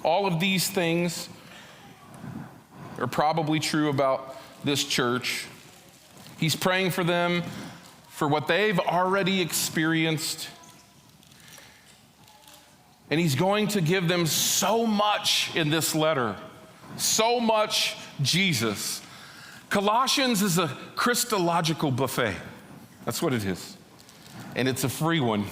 all 0.03 0.27
of 0.27 0.41
these 0.41 0.69
things 0.69 1.29
are 2.99 3.07
probably 3.07 3.61
true 3.61 3.89
about 3.89 4.37
this 4.65 4.85
church. 4.85 5.47
He's 6.39 6.57
praying 6.57 6.91
for 6.91 7.05
them 7.05 7.43
for 8.09 8.29
what 8.29 8.47
they've 8.47 8.79
already 8.79 9.41
experienced. 9.41 10.49
And 13.11 13.21
he's 13.21 13.35
going 13.35 13.69
to 13.69 13.81
give 13.81 14.09
them 14.09 14.27
so 14.27 14.87
much 14.87 15.55
in 15.55 15.71
this 15.71 15.95
letter, 15.95 16.37
so 16.97 17.39
much 17.39 17.97
Jesus 18.23 19.04
Colossians 19.75 20.41
is 20.41 20.57
a 20.57 20.69
Christological 20.95 21.91
buffet. 21.91 22.37
That's 23.05 23.21
what 23.21 23.33
it 23.33 23.45
is. 23.45 23.77
And 24.55 24.69
it's 24.69 24.85
a 24.85 24.89
free 24.89 25.19
one. 25.19 25.47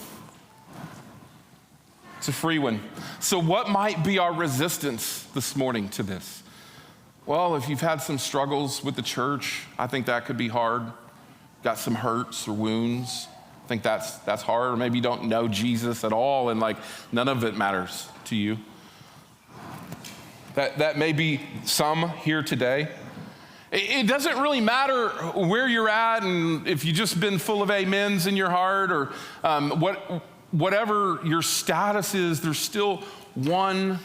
It's 2.18 2.28
a 2.28 2.32
free 2.32 2.60
one. 2.60 2.80
So, 3.18 3.40
what 3.40 3.68
might 3.68 4.04
be 4.04 4.20
our 4.20 4.32
resistance 4.32 5.24
this 5.34 5.56
morning 5.56 5.88
to 5.88 6.04
this? 6.04 6.44
Well, 7.26 7.56
if 7.56 7.68
you've 7.68 7.80
had 7.80 8.00
some 8.00 8.16
struggles 8.16 8.84
with 8.84 8.94
the 8.94 9.02
church, 9.02 9.64
I 9.76 9.88
think 9.88 10.06
that 10.06 10.24
could 10.24 10.38
be 10.38 10.46
hard. 10.46 10.84
Got 11.64 11.78
some 11.78 11.96
hurts 11.96 12.46
or 12.46 12.52
wounds. 12.52 13.26
I 13.64 13.66
think 13.66 13.82
that's, 13.82 14.18
that's 14.18 14.42
hard. 14.42 14.74
Or 14.74 14.76
maybe 14.76 14.98
you 14.98 15.02
don't 15.02 15.24
know 15.24 15.48
Jesus 15.48 16.04
at 16.04 16.12
all 16.12 16.50
and 16.50 16.60
like 16.60 16.76
none 17.10 17.26
of 17.26 17.42
it 17.42 17.56
matters 17.56 18.08
to 18.26 18.36
you. 18.36 18.58
That, 20.54 20.78
that 20.78 20.96
may 20.96 21.12
be 21.12 21.40
some 21.64 22.08
here 22.08 22.44
today. 22.44 22.88
It 23.72 24.06
doesn't 24.06 24.38
really 24.38 24.60
matter 24.60 25.08
where 25.34 25.66
you're 25.66 25.88
at 25.88 26.24
and 26.24 26.68
if 26.68 26.84
you've 26.84 26.94
just 26.94 27.18
been 27.18 27.38
full 27.38 27.62
of 27.62 27.70
amens 27.70 28.26
in 28.26 28.36
your 28.36 28.50
heart 28.50 28.92
or 28.92 29.12
um, 29.42 29.80
what, 29.80 30.22
whatever 30.50 31.18
your 31.24 31.40
status 31.40 32.14
is, 32.14 32.42
there's 32.42 32.58
still 32.58 32.98
one 33.34 33.98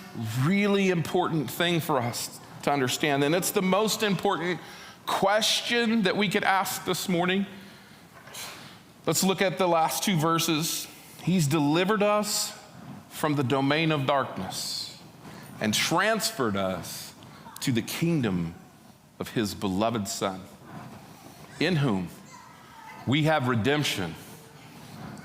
really 0.45 0.89
important 0.89 1.51
thing 1.51 1.81
for 1.81 1.99
us 1.99 2.39
to 2.63 2.71
understand. 2.71 3.25
And 3.25 3.35
it's 3.35 3.51
the 3.51 3.61
most 3.61 4.03
important 4.03 4.61
question 5.05 6.03
that 6.03 6.15
we 6.15 6.29
could 6.29 6.45
ask 6.45 6.85
this 6.85 7.09
morning. 7.09 7.45
Let's 9.05 9.21
look 9.21 9.41
at 9.41 9.57
the 9.57 9.67
last 9.67 10.01
two 10.01 10.17
verses. 10.17 10.87
He's 11.23 11.45
delivered 11.45 12.03
us 12.03 12.53
from 13.09 13.35
the 13.35 13.43
domain 13.43 13.91
of 13.91 14.05
darkness 14.05 14.97
and 15.59 15.73
transferred 15.73 16.55
us 16.55 17.13
to 17.59 17.73
the 17.73 17.81
kingdom 17.81 18.55
of 19.19 19.29
his 19.29 19.53
beloved 19.53 20.07
Son, 20.07 20.41
in 21.59 21.77
whom 21.77 22.09
we 23.05 23.23
have 23.23 23.47
redemption, 23.47 24.15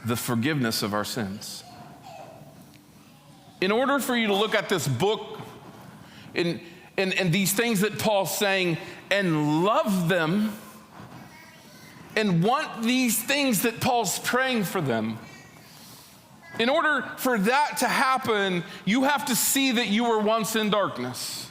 the 0.05 0.17
forgiveness 0.17 0.83
of 0.83 0.95
our 0.95 1.05
sins. 1.05 1.65
In 3.61 3.71
order 3.71 3.99
for 3.99 4.17
you 4.17 4.29
to 4.29 4.35
look 4.35 4.55
at 4.55 4.69
this 4.69 4.89
book 4.89 5.41
and, 6.35 6.61
and, 6.97 7.15
and 7.15 7.33
these 7.33 7.53
things 7.53 7.81
that 7.81 7.99
Paul's 7.99 8.37
saying 8.37 8.79
and 9.11 9.65
love 9.65 10.09
them 10.09 10.53
and 12.17 12.43
want 12.43 12.83
these 12.83 13.23
things 13.23 13.63
that 13.63 13.81
Paul's 13.81 14.19
praying 14.19 14.65
for 14.65 14.81
them, 14.81 15.19
in 16.59 16.69
order 16.69 17.03
for 17.17 17.39
that 17.39 17.79
to 17.79 17.89
happen, 17.89 18.63
you 18.85 19.05
have 19.05 19.27
to 19.27 19.37
see 19.37 19.73
that 19.73 19.89
you 19.89 20.05
were 20.05 20.19
once 20.19 20.55
in 20.55 20.71
darkness. 20.71 21.51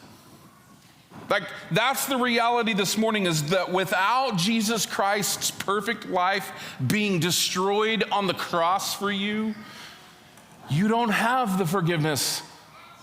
Like, 1.31 1.43
that's 1.71 2.07
the 2.07 2.17
reality 2.17 2.73
this 2.73 2.97
morning 2.97 3.25
is 3.25 3.51
that 3.51 3.71
without 3.71 4.35
Jesus 4.35 4.85
Christ's 4.85 5.49
perfect 5.49 6.09
life 6.09 6.51
being 6.85 7.21
destroyed 7.21 8.03
on 8.11 8.27
the 8.27 8.33
cross 8.33 8.93
for 8.93 9.09
you, 9.09 9.55
you 10.69 10.89
don't 10.89 11.11
have 11.11 11.57
the 11.57 11.65
forgiveness 11.65 12.43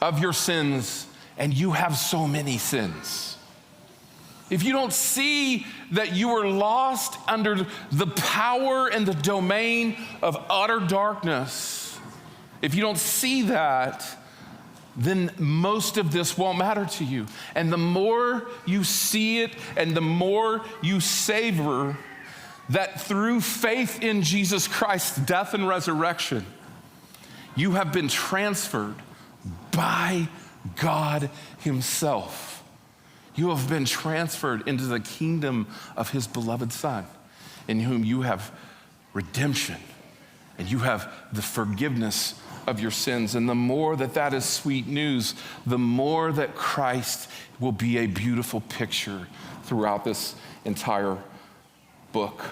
of 0.03 0.21
your 0.21 0.35
sins, 0.35 1.07
and 1.39 1.55
you 1.55 1.73
have 1.73 1.97
so 1.97 2.29
many 2.29 2.59
sins. 2.59 3.39
If 4.51 4.63
you 4.63 4.73
don't 4.73 4.93
see 4.93 5.67
that 5.93 6.13
you 6.13 6.29
are 6.33 6.47
lost 6.47 7.19
under 7.27 7.67
the 7.91 8.07
power 8.09 8.89
and 8.89 9.07
the 9.07 9.15
domain 9.15 9.97
of 10.21 10.37
utter 10.51 10.81
darkness, 10.81 11.99
if 12.61 12.75
you 12.75 12.83
don't 12.83 12.99
see 12.99 13.45
that, 13.45 14.18
then 14.99 15.31
most 15.39 15.97
of 15.97 16.11
this 16.11 16.37
won't 16.37 16.59
matter 16.59 16.85
to 16.85 17.05
you. 17.05 17.27
And 17.55 17.73
the 17.73 17.79
more 17.79 18.49
you 18.67 18.83
see 18.83 19.41
it 19.41 19.53
and 19.77 19.97
the 19.97 20.01
more 20.01 20.63
you 20.83 20.99
savor 20.99 21.97
that 22.71 23.01
through 23.01 23.41
faith 23.41 24.03
in 24.03 24.23
Jesus 24.23 24.67
Christ's 24.67 25.17
death 25.19 25.55
and 25.55 25.69
resurrection, 25.69 26.45
you 27.55 27.73
have 27.73 27.93
been 27.93 28.09
transferred 28.09 28.97
by 29.71 30.29
God 30.77 31.31
Himself. 31.61 32.65
You 33.37 33.51
have 33.51 33.69
been 33.69 33.85
transferred 33.85 34.67
into 34.67 34.85
the 34.85 34.99
kingdom 34.99 35.69
of 35.97 36.11
His 36.11 36.27
beloved 36.27 36.73
Son, 36.73 37.07
in 37.69 37.81
whom 37.81 38.05
you 38.05 38.23
have 38.23 38.53
redemption 39.15 39.77
and 40.59 40.69
you 40.69 40.81
have 40.81 41.11
the 41.33 41.41
forgiveness 41.41 42.35
of 42.69 42.81
your 42.81 42.91
sins. 42.91 43.35
And 43.35 43.49
the 43.49 43.55
more 43.55 43.97
that 43.97 44.15
that 44.15 44.35
is 44.35 44.45
sweet 44.45 44.87
news, 44.87 45.35
the 45.67 45.79
more 45.79 46.31
that 46.33 46.55
Christ 46.55 47.31
will 47.59 47.73
be 47.73 47.99
a 47.99 48.07
beautiful 48.07 48.61
picture 48.61 49.27
throughout 49.65 50.05
this 50.05 50.35
entire 50.65 51.17
book. 52.13 52.45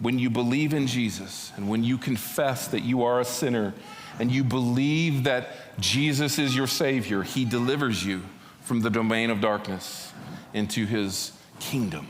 When 0.00 0.18
you 0.18 0.30
believe 0.30 0.72
in 0.72 0.86
Jesus 0.86 1.52
and 1.56 1.68
when 1.68 1.84
you 1.84 1.98
confess 1.98 2.68
that 2.68 2.80
you 2.80 3.04
are 3.04 3.20
a 3.20 3.24
sinner 3.24 3.74
and 4.18 4.30
you 4.30 4.42
believe 4.42 5.24
that 5.24 5.50
Jesus 5.78 6.38
is 6.38 6.56
your 6.56 6.66
Savior, 6.66 7.22
He 7.22 7.44
delivers 7.44 8.04
you 8.04 8.22
from 8.62 8.80
the 8.80 8.90
domain 8.90 9.30
of 9.30 9.40
darkness 9.40 10.10
into 10.54 10.86
His 10.86 11.32
kingdom. 11.60 12.08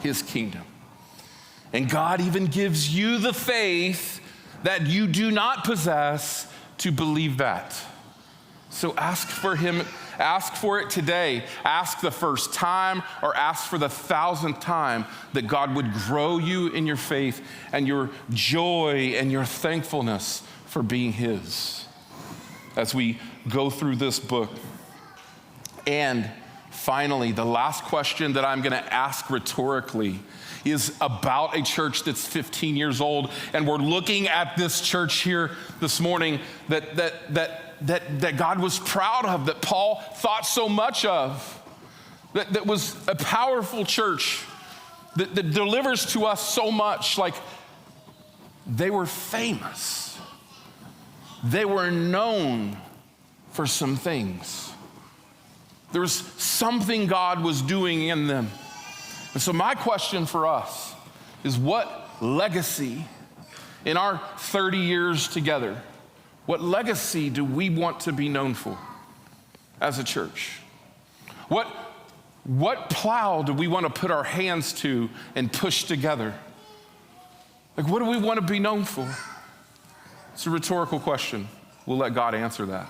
His 0.00 0.20
kingdom. 0.22 0.62
And 1.72 1.88
God 1.88 2.20
even 2.20 2.46
gives 2.46 2.94
you 2.94 3.18
the 3.18 3.32
faith 3.32 4.20
that 4.66 4.88
you 4.88 5.06
do 5.06 5.30
not 5.30 5.62
possess 5.62 6.52
to 6.78 6.90
believe 6.90 7.36
that. 7.36 7.80
So 8.68 8.96
ask 8.96 9.28
for 9.28 9.54
Him, 9.54 9.82
ask 10.18 10.54
for 10.54 10.80
it 10.80 10.90
today. 10.90 11.44
Ask 11.62 12.00
the 12.00 12.10
first 12.10 12.52
time 12.52 13.04
or 13.22 13.34
ask 13.36 13.70
for 13.70 13.78
the 13.78 13.88
thousandth 13.88 14.58
time 14.58 15.04
that 15.34 15.46
God 15.46 15.76
would 15.76 15.92
grow 15.92 16.38
you 16.38 16.66
in 16.70 16.84
your 16.84 16.96
faith 16.96 17.46
and 17.72 17.86
your 17.86 18.10
joy 18.30 19.14
and 19.16 19.30
your 19.30 19.44
thankfulness 19.44 20.42
for 20.66 20.82
being 20.82 21.12
His. 21.12 21.86
As 22.74 22.92
we 22.92 23.20
go 23.48 23.70
through 23.70 23.96
this 23.96 24.18
book. 24.18 24.50
And 25.86 26.28
finally, 26.72 27.30
the 27.30 27.44
last 27.44 27.84
question 27.84 28.32
that 28.32 28.44
I'm 28.44 28.62
going 28.62 28.72
to 28.72 28.92
ask 28.92 29.30
rhetorically 29.30 30.18
is 30.70 30.96
about 31.00 31.56
a 31.56 31.62
church 31.62 32.02
that's 32.04 32.26
15 32.26 32.76
years 32.76 33.00
old. 33.00 33.30
And 33.52 33.66
we're 33.66 33.76
looking 33.76 34.28
at 34.28 34.56
this 34.56 34.80
church 34.80 35.22
here 35.22 35.52
this 35.80 36.00
morning 36.00 36.40
that, 36.68 36.96
that, 36.96 37.34
that, 37.34 37.74
that, 37.86 38.20
that 38.20 38.36
God 38.36 38.60
was 38.60 38.78
proud 38.78 39.24
of, 39.26 39.46
that 39.46 39.62
Paul 39.62 40.00
thought 40.16 40.46
so 40.46 40.68
much 40.68 41.04
of, 41.04 41.62
that, 42.34 42.52
that 42.52 42.66
was 42.66 42.96
a 43.08 43.14
powerful 43.14 43.84
church 43.84 44.44
that, 45.16 45.34
that 45.34 45.52
delivers 45.52 46.12
to 46.12 46.26
us 46.26 46.46
so 46.46 46.70
much. 46.70 47.18
Like 47.18 47.34
they 48.66 48.90
were 48.90 49.06
famous, 49.06 50.18
they 51.44 51.64
were 51.64 51.90
known 51.90 52.76
for 53.52 53.66
some 53.66 53.96
things. 53.96 54.72
There 55.92 56.00
was 56.00 56.12
something 56.12 57.06
God 57.06 57.42
was 57.42 57.62
doing 57.62 58.08
in 58.08 58.26
them. 58.26 58.50
And 59.36 59.42
so, 59.42 59.52
my 59.52 59.74
question 59.74 60.24
for 60.24 60.46
us 60.46 60.94
is 61.44 61.58
what 61.58 62.08
legacy 62.22 63.04
in 63.84 63.98
our 63.98 64.18
30 64.38 64.78
years 64.78 65.28
together, 65.28 65.78
what 66.46 66.62
legacy 66.62 67.28
do 67.28 67.44
we 67.44 67.68
want 67.68 68.00
to 68.00 68.14
be 68.14 68.30
known 68.30 68.54
for 68.54 68.78
as 69.78 69.98
a 69.98 70.04
church? 70.04 70.60
What, 71.48 71.66
what 72.44 72.88
plow 72.88 73.42
do 73.42 73.52
we 73.52 73.68
want 73.68 73.84
to 73.84 73.90
put 73.90 74.10
our 74.10 74.24
hands 74.24 74.72
to 74.80 75.10
and 75.34 75.52
push 75.52 75.84
together? 75.84 76.32
Like, 77.76 77.88
what 77.88 77.98
do 77.98 78.06
we 78.06 78.16
want 78.16 78.40
to 78.40 78.46
be 78.46 78.58
known 78.58 78.84
for? 78.84 79.06
It's 80.32 80.46
a 80.46 80.50
rhetorical 80.50 80.98
question. 80.98 81.46
We'll 81.84 81.98
let 81.98 82.14
God 82.14 82.34
answer 82.34 82.64
that. 82.64 82.88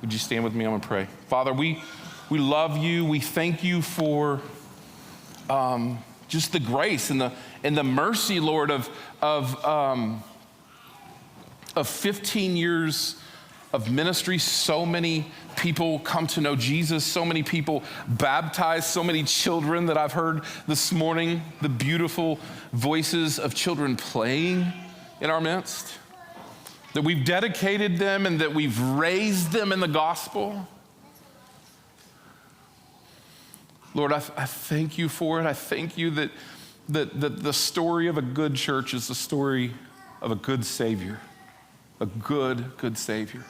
Would 0.00 0.14
you 0.14 0.18
stand 0.18 0.44
with 0.44 0.54
me? 0.54 0.64
I'm 0.64 0.70
going 0.70 0.80
to 0.80 0.88
pray. 0.88 1.08
Father, 1.28 1.52
we, 1.52 1.82
we 2.30 2.38
love 2.38 2.78
you. 2.78 3.04
We 3.04 3.20
thank 3.20 3.62
you 3.62 3.82
for 3.82 4.40
um, 5.52 5.98
just 6.28 6.52
the 6.52 6.60
grace 6.60 7.10
and 7.10 7.20
the, 7.20 7.32
and 7.62 7.76
the 7.76 7.84
mercy, 7.84 8.40
Lord, 8.40 8.70
of, 8.70 8.88
of, 9.20 9.62
um, 9.64 10.24
of 11.76 11.86
15 11.86 12.56
years 12.56 13.16
of 13.72 13.90
ministry. 13.90 14.38
So 14.38 14.86
many 14.86 15.30
people 15.56 15.98
come 15.98 16.26
to 16.28 16.40
know 16.40 16.56
Jesus, 16.56 17.04
so 17.04 17.24
many 17.24 17.42
people 17.42 17.82
baptized, 18.08 18.86
so 18.86 19.04
many 19.04 19.24
children 19.24 19.86
that 19.86 19.98
I've 19.98 20.12
heard 20.12 20.44
this 20.66 20.90
morning, 20.90 21.42
the 21.60 21.68
beautiful 21.68 22.38
voices 22.72 23.38
of 23.38 23.54
children 23.54 23.96
playing 23.96 24.66
in 25.20 25.28
our 25.28 25.40
midst 25.40 25.98
that 26.94 27.02
we've 27.02 27.24
dedicated 27.24 27.98
them 27.98 28.26
and 28.26 28.40
that 28.40 28.54
we've 28.54 28.78
raised 28.80 29.52
them 29.52 29.72
in 29.72 29.80
the 29.80 29.88
gospel. 29.88 30.66
Lord, 33.94 34.12
I, 34.12 34.22
I, 34.36 34.46
thank 34.46 34.96
you 34.98 35.08
for 35.08 35.40
it. 35.40 35.46
I 35.46 35.52
thank 35.52 35.98
you 35.98 36.10
that, 36.10 36.30
that, 36.88 37.20
that 37.20 37.42
the 37.42 37.52
story 37.52 38.08
of 38.08 38.16
a 38.16 38.22
good 38.22 38.54
church 38.54 38.94
is 38.94 39.08
the 39.08 39.14
story 39.14 39.72
of 40.20 40.30
a 40.30 40.36
good 40.36 40.64
Savior, 40.64 41.20
a 42.00 42.06
good, 42.06 42.76
good 42.78 42.96
Savior. 42.96 43.44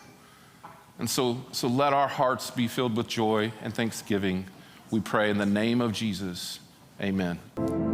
And 0.99 1.09
so, 1.09 1.45
so 1.53 1.69
let 1.69 1.93
our 1.93 2.09
hearts 2.09 2.51
be 2.51 2.69
filled 2.69 2.97
with 2.97 3.09
joy 3.09 3.53
and 3.63 3.75
thanksgiving. 3.75 4.47
We 4.91 5.01
pray 5.01 5.31
in 5.31 5.39
the 5.39 5.47
name 5.47 5.81
of 5.81 5.93
Jesus. 5.93 6.61
Amen. 7.01 7.92